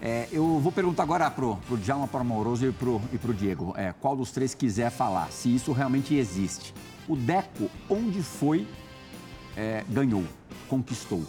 [0.01, 3.73] É, eu vou perguntar agora pro, pro Djalma, pro Amoroso e pro, e pro Diego.
[3.77, 6.75] É, qual dos três quiser falar, se isso realmente existe.
[7.09, 8.67] O Deco, onde foi,
[9.57, 10.25] é, ganhou,
[10.69, 11.25] conquistou.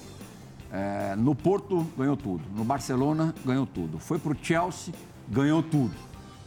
[0.71, 2.43] É, no Porto, ganhou tudo.
[2.53, 3.99] No Barcelona, ganhou tudo.
[3.99, 4.93] Foi pro Chelsea,
[5.29, 5.93] ganhou tudo.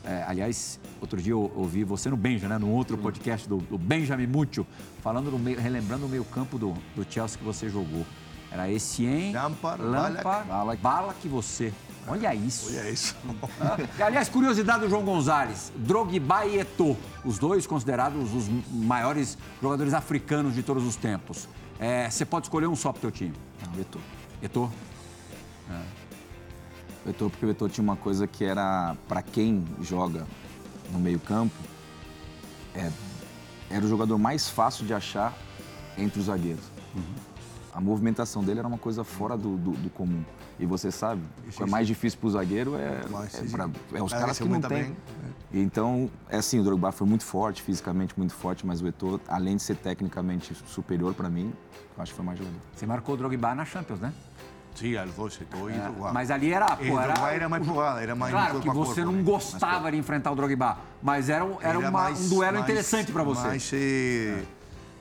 [0.04, 2.58] É, aliás, outro dia eu ouvi você no Benja, né?
[2.58, 4.66] No outro podcast do, do Benjamin Múcio,
[5.02, 8.06] falando no meio, relembrando o meio campo do, do Chelsea que você jogou.
[8.50, 10.82] Era Essien, Lampard, Lampard, Ballack.
[10.82, 11.72] Bala que você.
[12.08, 12.70] Olha isso.
[12.70, 13.14] Olha isso.
[14.04, 20.54] Aliás, curiosidade do João Gonzalez, Drogba e Eto'o, os dois considerados os maiores jogadores africanos
[20.54, 21.48] de todos os tempos.
[21.78, 23.34] É, você pode escolher um só pro teu time.
[23.64, 24.00] Não, o Eto'o.
[24.42, 24.72] Eto'o?
[27.04, 30.26] O Eto'o, porque o Eto'o tinha uma coisa que era, para quem joga
[30.92, 31.54] no meio campo,
[32.74, 32.90] é,
[33.70, 35.36] era o jogador mais fácil de achar
[35.96, 36.64] entre os zagueiros.
[37.72, 40.22] A movimentação dele era uma coisa fora do, do- do comum.
[40.58, 43.00] E você sabe, o que é mais difícil para o zagueiro é, é,
[43.50, 44.68] pra- é os Cara, caras que não têm.
[44.82, 44.96] bem,
[45.54, 49.56] Então, é assim, o Drogba foi muito forte, fisicamente muito forte, mas o Eto'o, além
[49.56, 51.52] de ser tecnicamente superior para mim,
[51.96, 52.58] eu acho que foi mais jogador.
[52.74, 54.12] Você marcou o Drogba na Champions, né?
[54.88, 56.12] 12, todo y Drogba.
[56.12, 57.32] Mas ali era, pô, era...
[57.32, 61.28] era mais porrada, era mais Claro que você não gostava de enfrentar o Drogba, mas
[61.28, 63.46] era, um- era, Era uma- mais- um duelo mais- interessante para você.
[63.46, 64.42] Mais, eh,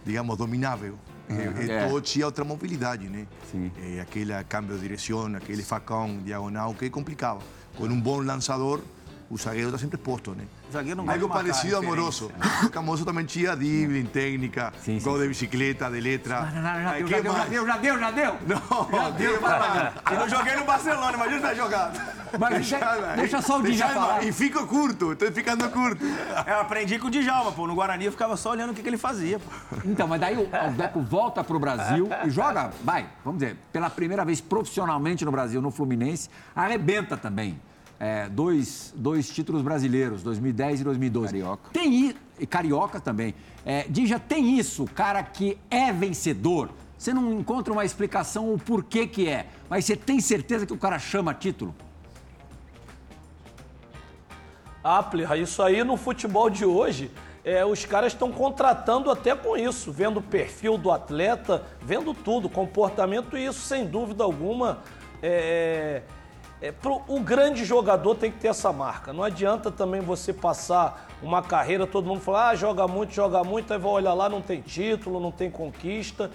[0.05, 0.95] digamos, dominável.
[1.29, 1.87] Eh, É.
[1.87, 3.27] Todo tinha outra mobilidade, né?
[3.51, 3.71] Sim.
[3.77, 7.39] Eh, aquele câmbio de direção, aquele facão diagonal que complicava.
[7.77, 8.81] Com um bom lançador,
[9.29, 10.43] o zagueiro está sempre exposto, né?
[10.73, 11.79] Algo parecido a referência.
[11.79, 12.31] Amoroso.
[12.65, 16.41] O Camoso também tinha dribbling, técnica, Sim, sim, gol de bicicleta, de letra.
[16.41, 18.35] Não, já Aí, deu, já deu, já deu, já deu, já deu.
[18.45, 19.39] Não, deu
[20.11, 21.99] E não joguei no Barcelona, imagina ter jogado.
[22.37, 22.79] Mas deixa,
[23.15, 24.23] deixa só o Deixa- falar.
[24.23, 26.03] E fico curto, estou ficando curto.
[26.45, 27.65] Eu aprendi com o Djalma, pô.
[27.65, 29.77] No Guarani eu ficava só olhando o que, que ele fazia, pô.
[29.85, 33.89] Então, mas daí o, o Deco volta pro Brasil e joga, vai, vamos dizer, pela
[33.89, 37.59] primeira vez profissionalmente no Brasil, no Fluminense, arrebenta também.
[37.99, 41.27] É, dois, dois títulos brasileiros, 2010 e 2012.
[41.33, 41.69] Carioca.
[41.73, 43.35] Tem i- e carioca também.
[43.65, 46.69] É, Dija, tem isso, cara que é vencedor.
[46.97, 50.77] Você não encontra uma explicação o porquê que é, mas você tem certeza que o
[50.77, 51.75] cara chama título?
[54.83, 57.11] Ah, Plirra, isso aí no futebol de hoje,
[57.43, 62.47] é, os caras estão contratando até com isso, vendo o perfil do atleta, vendo tudo,
[62.47, 64.79] comportamento, e isso, sem dúvida alguma,
[65.21, 66.01] é,
[66.61, 69.13] é, pro, o grande jogador tem que ter essa marca.
[69.13, 73.71] Não adianta também você passar uma carreira, todo mundo falar, ah, joga muito, joga muito,
[73.73, 76.29] aí vai olhar lá, não tem título, não tem conquista.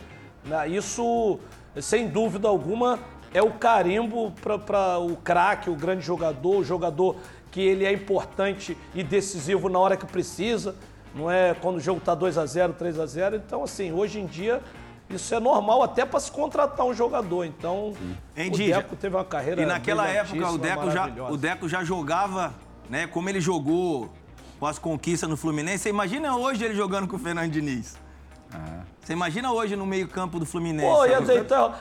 [0.44, 0.68] né?
[0.68, 1.38] Isso,
[1.80, 2.98] sem dúvida alguma,
[3.34, 7.16] é o carimbo para o craque, o grande jogador, o jogador
[7.50, 10.74] que ele é importante e decisivo na hora que precisa,
[11.14, 14.18] não é quando o jogo está 2 a 0 3 a 0 Então, assim, hoje
[14.18, 14.60] em dia,
[15.10, 17.44] isso é normal até para se contratar um jogador.
[17.44, 17.92] Então,
[18.36, 18.56] Hein, o?
[18.56, 22.54] Deco teve uma carreira E naquela época o Deco, já, o Deco já jogava,
[22.88, 23.06] né?
[23.06, 24.10] Como ele jogou
[24.58, 25.78] com as conquistas no Fluminense.
[25.84, 27.96] Você imagina hoje ele jogando com o Fernando Diniz.
[29.00, 30.88] Você imagina hoje no meio-campo do Fluminense.
[30.88, 31.74] Pô, ia dizer, então,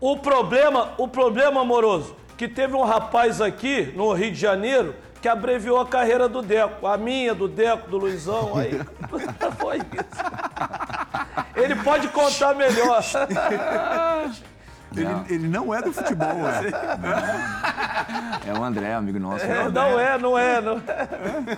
[0.00, 5.28] o problema, o problema amoroso, que teve um rapaz aqui no Rio de Janeiro que
[5.28, 8.72] abreviou a carreira do Deco, a minha, do Deco, do Luizão, aí
[9.56, 9.84] foi isso.
[11.54, 13.00] Ele pode contar melhor.
[14.94, 16.62] Ele, ele não é do futebol, é.
[18.44, 19.44] É o André, amigo nosso.
[19.44, 21.08] É, não é, não é, não é.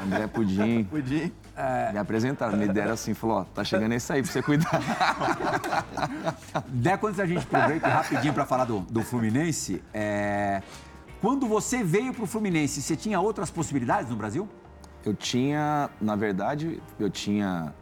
[0.04, 0.84] André Pudim.
[0.84, 1.32] Pudim.
[1.92, 4.80] Me apresentaram, me deram assim, falou, ó, tá chegando esse aí pra você cuidar.
[6.68, 10.60] Deco, antes da gente pro break rapidinho para falar do, do Fluminense, é,
[11.24, 14.46] quando você veio pro Fluminense, você tinha outras possibilidades no Brasil?
[15.02, 17.72] Eu tinha, na verdade, eu tinha.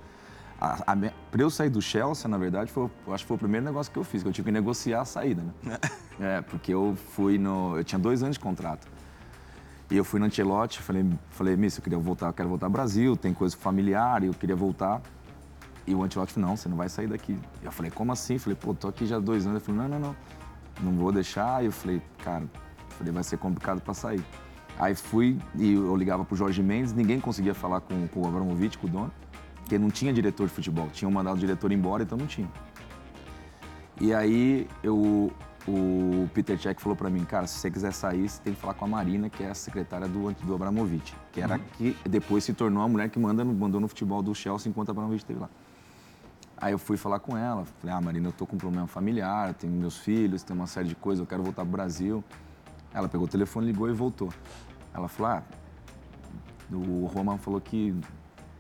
[0.61, 3.35] A, a, minha- pra eu sair do Chelsea, na verdade, foi, eu acho que foi
[3.35, 5.77] o primeiro negócio que eu fiz, que eu tive que negociar a saída, né?
[6.21, 7.77] É, porque eu fui no.
[7.77, 8.87] Eu tinha dois anos de contrato.
[9.91, 12.71] E eu fui no Ancelotti, falei, falei, Miss, eu queria voltar, eu quero voltar ao
[12.71, 15.03] Brasil, tem coisa familiar, eu queria voltar.
[15.85, 17.37] E o Ancelotti falou, não, você não vai sair daqui.
[17.61, 18.39] Eu falei, como assim?
[18.39, 19.57] Falei, pô, tô aqui já há dois anos.
[19.57, 20.09] Ele falou, não, não,
[20.81, 21.61] não, não vou deixar.
[21.65, 22.45] E eu falei, cara,
[22.93, 24.25] falei, vai ser complicado para sair.
[24.79, 28.79] Aí fui e eu ligava pro Jorge Mendes, ninguém conseguia falar com, com o Abramovich,
[28.79, 29.13] com o dono,
[29.57, 30.89] porque não tinha diretor de futebol.
[30.93, 32.49] Tinham mandado o diretor embora, então não tinha.
[34.01, 35.31] E aí eu,
[35.69, 38.75] o Peter Cech falou para mim, cara, se você quiser sair, você tem que falar
[38.75, 42.53] com a Marina, que é a secretária do, do Abramovich, que era que depois se
[42.53, 45.39] tornou a mulher que manda, no- mandou no futebol do Chelsea enquanto o Abramovich esteve
[45.41, 45.51] lá.
[46.57, 49.53] Aí eu fui falar com ela, falei, ah, Marina, eu tô com um problema familiar,
[49.55, 52.25] tenho meus filhos, tem uma série de coisas, eu quero voltar pro Brasil.
[52.95, 54.33] Ela pegou o telefone, ligou e voltou.
[54.95, 55.43] Ela falou, ah,
[56.71, 57.95] o Roman falou que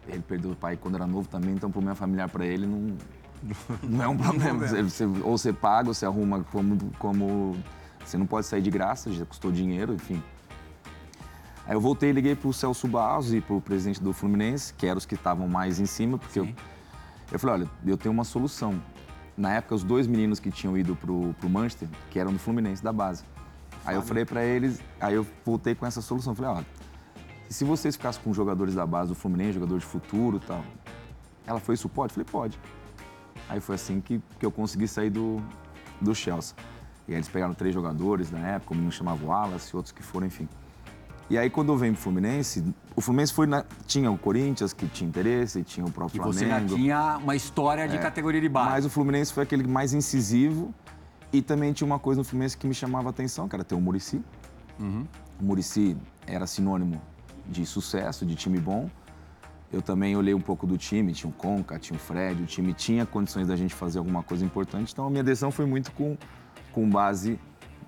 [0.08, 2.96] ele perdeu o pai quando era novo também, então problema familiar para ele não,
[3.82, 4.66] não é um problema.
[4.66, 7.56] Você- você- ou você paga, ou você arruma como, como...
[8.04, 10.20] Você não pode sair de graça, já custou dinheiro, enfim.
[11.64, 14.98] Aí eu voltei e liguei pro Celso Barros e pro presidente do Fluminense, que eram
[14.98, 16.48] os que estavam mais em cima, porque eu,
[17.30, 18.82] eu falei, olha, eu tenho uma solução.
[19.36, 22.82] Na época, os dois meninos que tinham ido pro, pro Manchester, que eram do Fluminense,
[22.82, 23.22] da base.
[23.84, 26.34] Aí eu falei pra eles, aí eu voltei com essa solução.
[26.34, 26.64] Falei,
[27.50, 30.64] e se vocês ficassem com jogadores da base do Fluminense, jogador de futuro e tal?
[31.46, 32.10] Ela foi, isso pode?
[32.12, 32.58] Eu falei, pode.
[33.48, 35.42] Aí foi assim que, que eu consegui sair do,
[36.00, 36.54] do Chelsea.
[37.08, 40.26] E aí eles pegaram três jogadores na época, um menino chamava Wallace, outros que foram,
[40.28, 40.48] enfim.
[41.28, 42.62] E aí quando eu venho pro Fluminense,
[42.94, 46.46] o Fluminense foi na- tinha o Corinthians que tinha interesse, tinha o E próprio você
[46.46, 46.76] já Flamengo.
[46.76, 48.70] tinha uma história de categoria de base.
[48.70, 50.72] Mas o Fluminense foi aquele mais incisivo
[51.32, 53.74] e também tinha uma coisa no Fluminense que me chamava a atenção, que era ter
[53.74, 54.20] o Murici.
[55.40, 57.00] O Murici era sinônimo
[57.46, 58.90] de sucesso, de time bom.
[59.72, 62.74] Eu também olhei um pouco do time, tinha o Conca, tinha o Fred, o time
[62.74, 64.92] tinha condições da gente fazer alguma coisa importante.
[64.92, 66.16] Então a minha decisão foi muito com,
[66.72, 67.38] com base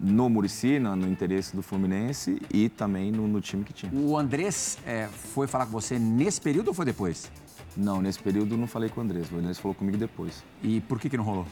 [0.01, 3.93] no Murici, no, no interesse do Fluminense e também no, no time que tinha.
[3.93, 7.31] O Andrés é, foi falar com você nesse período ou foi depois?
[7.77, 10.43] Não, nesse período eu não falei com o Andrés, o Andrés falou comigo depois.
[10.63, 11.47] E por que, que não rolou?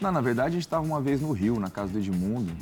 [0.00, 2.52] Não, na verdade a gente estava uma vez no Rio, na casa do Edmundo.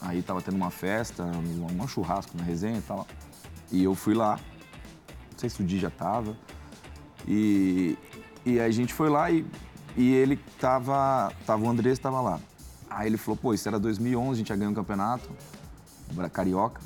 [0.00, 3.06] Aí tava tendo uma festa, um, um churrasco na resenha e tal.
[3.72, 4.36] E eu fui lá.
[5.32, 6.36] Não sei se o dia já tava.
[7.26, 7.96] E,
[8.44, 9.46] e aí a gente foi lá e,
[9.96, 11.64] e ele tava, tava.
[11.64, 12.38] O Andrés tava lá.
[12.90, 15.28] Aí ele falou, pô, isso era 2011, a gente já ganhou um campeonato,
[16.32, 16.80] Carioca.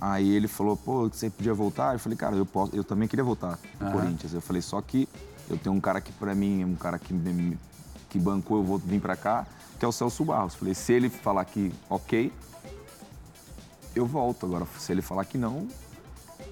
[0.00, 1.94] Aí ele falou, pô, você podia voltar?
[1.94, 4.34] Eu falei, cara, eu, posso, eu também queria voltar pro Corinthians.
[4.34, 5.08] Eu falei, só que
[5.48, 7.58] eu tenho um cara que pra mim é um cara que, me-
[8.12, 9.46] que bancou, eu vou vir pra cá,
[9.78, 10.54] que é o Celso Barros.
[10.54, 12.30] Falei, se ele falar que ok,
[13.96, 14.44] eu volto.
[14.44, 15.66] Agora, se ele falar que não,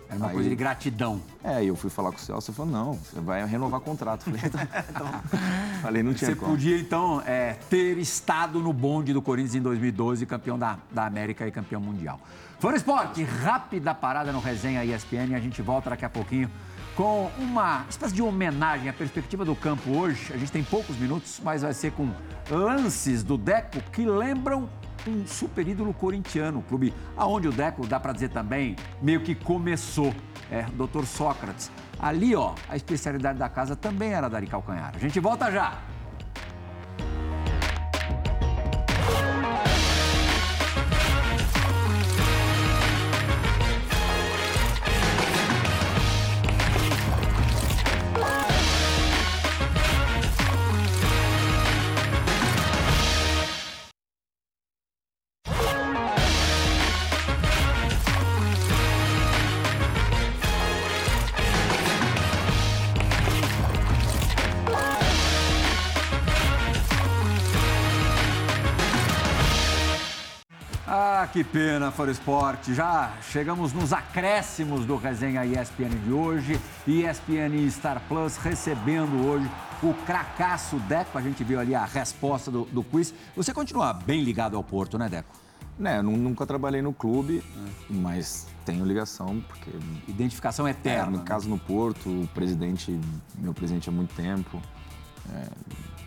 [0.08, 1.20] Era uma Aí- coisa de gratidão.
[1.44, 4.24] é, e eu fui falar com o Celso, ele falou, não, você vai renovar contrato.
[4.24, 4.40] Falei,
[4.90, 5.06] então,
[5.82, 6.50] falei não tinha Você como.
[6.50, 11.46] podia, então, é, ter estado no bonde do Corinthians em 2012, campeão da, da América
[11.46, 12.18] e campeão mundial.
[12.58, 16.50] Fora Esporte, rápida parada no Resenha ESPN e a gente volta daqui a pouquinho
[16.96, 20.32] com uma espécie de homenagem à perspectiva do campo hoje.
[20.32, 22.10] A gente tem poucos minutos, mas vai ser com
[22.50, 24.68] lances do Deco que lembram
[25.06, 30.14] um super ídolo corintiano, clube aonde o Deco, dá para dizer também, meio que começou.
[30.50, 31.04] É, Dr.
[31.04, 31.70] Sócrates.
[31.96, 34.92] Ali, ó, a especialidade da casa também era dar calcanhar.
[34.92, 35.78] A gente volta já.
[71.32, 72.74] Que pena, Fora Esporte.
[72.74, 76.60] Já chegamos nos acréscimos do Resenha ESPN de hoje.
[76.86, 79.48] ESPN Star Plus recebendo hoje
[79.80, 81.16] o cracaço Deco.
[81.16, 83.14] A gente viu ali a resposta do, do quiz.
[83.36, 85.32] Você continua bem ligado ao Porto, né, Deco?
[85.78, 87.42] Né, nunca trabalhei no clube,
[87.88, 89.70] mas tenho ligação, porque
[90.08, 91.06] Identificação é, eterna.
[91.12, 91.24] no né?
[91.24, 93.00] caso no Porto, o presidente,
[93.38, 94.60] meu presidente há muito tempo,
[95.32, 95.46] é,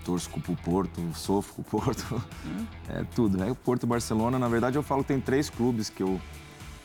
[0.03, 2.21] torço pro Porto, sofro com o Porto,
[2.89, 3.37] é tudo.
[3.37, 3.49] né?
[3.51, 6.19] O Porto e Barcelona, na verdade eu falo que tem três clubes que eu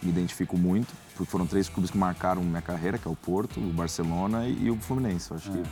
[0.02, 3.58] me identifico muito, porque foram três clubes que marcaram minha carreira, que é o Porto,
[3.58, 5.30] o Barcelona e, e o Fluminense.
[5.30, 5.62] Eu acho que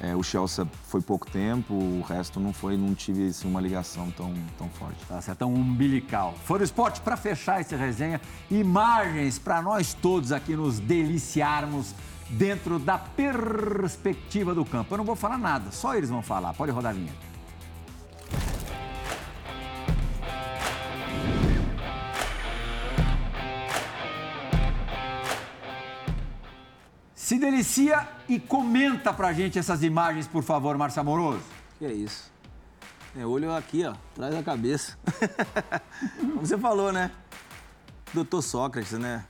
[0.00, 4.10] é, o Chelsea foi pouco tempo, o resto não foi, não tive assim, uma ligação
[4.10, 4.98] tão, tão forte.
[5.08, 6.34] Tá certo, é um umbilical.
[6.44, 11.94] Fora Esporte, para fechar esse resenha, imagens para nós todos aqui nos deliciarmos
[12.30, 14.94] dentro da perspectiva do campo.
[14.94, 16.54] Eu não vou falar nada, só eles vão falar.
[16.54, 17.36] Pode rodar a vinheta.
[27.14, 31.42] Se delicia e comenta pra gente essas imagens, por favor, Márcio Amoroso.
[31.76, 32.30] Que é isso.
[33.18, 34.96] É olho aqui, ó, atrás da cabeça.
[36.20, 37.10] Como você falou, né?
[38.14, 39.24] Doutor Sócrates, né?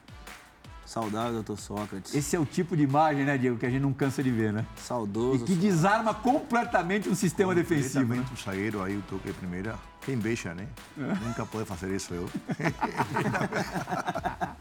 [0.87, 2.14] Saudável, doutor Sócrates.
[2.14, 4.53] Esse é o tipo de imagem, né, Diego, que a gente não cansa de ver,
[4.53, 4.64] né?
[4.76, 5.45] Saudoso.
[5.45, 8.16] E que desarma completamente um sistema defensivo, né?
[8.16, 9.74] Completamente o zagueiro aí, o toque de primeira.
[10.07, 10.68] Quem beija, né?
[10.96, 12.30] Nunca pode fazer isso, eu.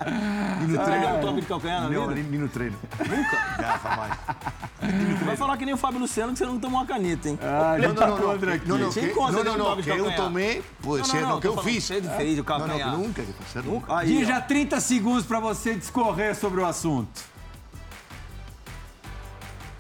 [0.07, 2.15] E no treino é um toque de calcanhar na Não, vida?
[2.15, 2.77] nem, nem no treino.
[2.99, 3.37] Nunca?
[3.59, 4.13] Já, jamais.
[5.25, 7.39] Vai falar que nem o Fábio Luciano que você não tomou uma caneta, hein?
[7.41, 9.89] Ah, já Não, tá não, não, não, não, Você que, encontra não, não, não, que
[9.89, 10.15] eu calcanhar.
[10.21, 11.83] tomei, pode Não, ser, não, não, não, que eu fiz.
[11.83, 12.91] você fez o Não, não, calcanhar.
[12.97, 13.97] nunca que fazer, nunca.
[13.97, 14.07] Aí.
[14.07, 17.23] Dija, 30 segundos para você discorrer sobre o assunto.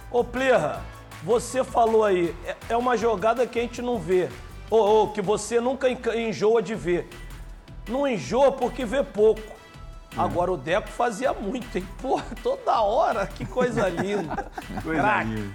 [0.09, 0.81] Ô, Plirra,
[1.23, 4.29] você falou aí, é- é uma jogada que a gente não vê.
[4.75, 7.07] Ou, ou que você nunca enjoa de ver.
[7.87, 9.41] Não enjoa porque vê pouco.
[10.17, 11.87] Agora o Deco fazia muito, hein?
[12.01, 14.51] Porra, toda hora, que coisa linda.
[14.83, 15.53] Coisa linda.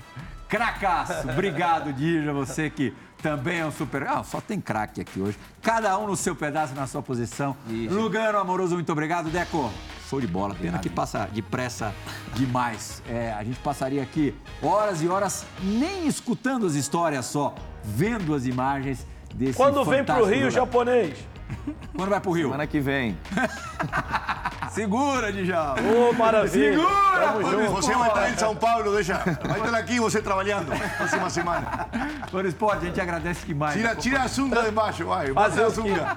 [0.49, 1.29] Cracaço.
[1.29, 2.33] Obrigado, Dija.
[2.33, 4.07] Você que também é um super.
[4.07, 5.39] Ah, só tem craque aqui hoje.
[5.63, 7.57] Cada um no seu pedaço, na sua posição.
[7.91, 9.31] Lugano, amoroso, muito obrigado.
[9.31, 9.71] Deco,
[10.09, 10.55] show de bola.
[10.55, 11.95] Pena que passa depressa
[12.35, 13.03] demais.
[13.09, 17.55] É, a gente passaria aqui horas e horas nem escutando as histórias só,
[17.85, 20.51] vendo as imagens desse Quando vem pro Rio, lugar.
[20.51, 21.19] japonês?
[21.97, 22.47] Quando vai pro Rio?
[22.47, 23.17] Semana que vem.
[24.71, 25.75] Segura, Djalma.
[25.83, 26.73] Ô, maravilha.
[26.79, 27.73] Segura, Tamo junto.
[27.73, 29.15] Você vai estar em São Paulo, deixa.
[29.19, 31.89] Vai estar aqui você trabalhando, próxima semana.
[32.31, 33.75] Do Esporte, a gente agradece demais.
[33.75, 35.33] Tira, tira a sunga de baixo, vai.
[35.33, 36.17] Bota a sunga.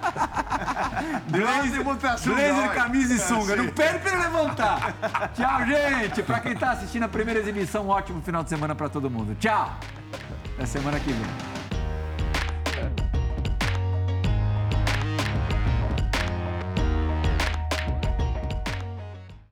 [1.28, 3.54] Blazer, Bota a sunga, blazer, camisa e sunga.
[3.54, 3.72] É, Não sim.
[3.72, 4.93] perde pra ele levantar.
[5.34, 6.24] Tchau, gente.
[6.24, 9.36] Pra quem tá assistindo a primeira exibição, um ótimo final de semana pra todo mundo.
[9.39, 9.74] Tchau.
[10.56, 11.53] Até semana que vem.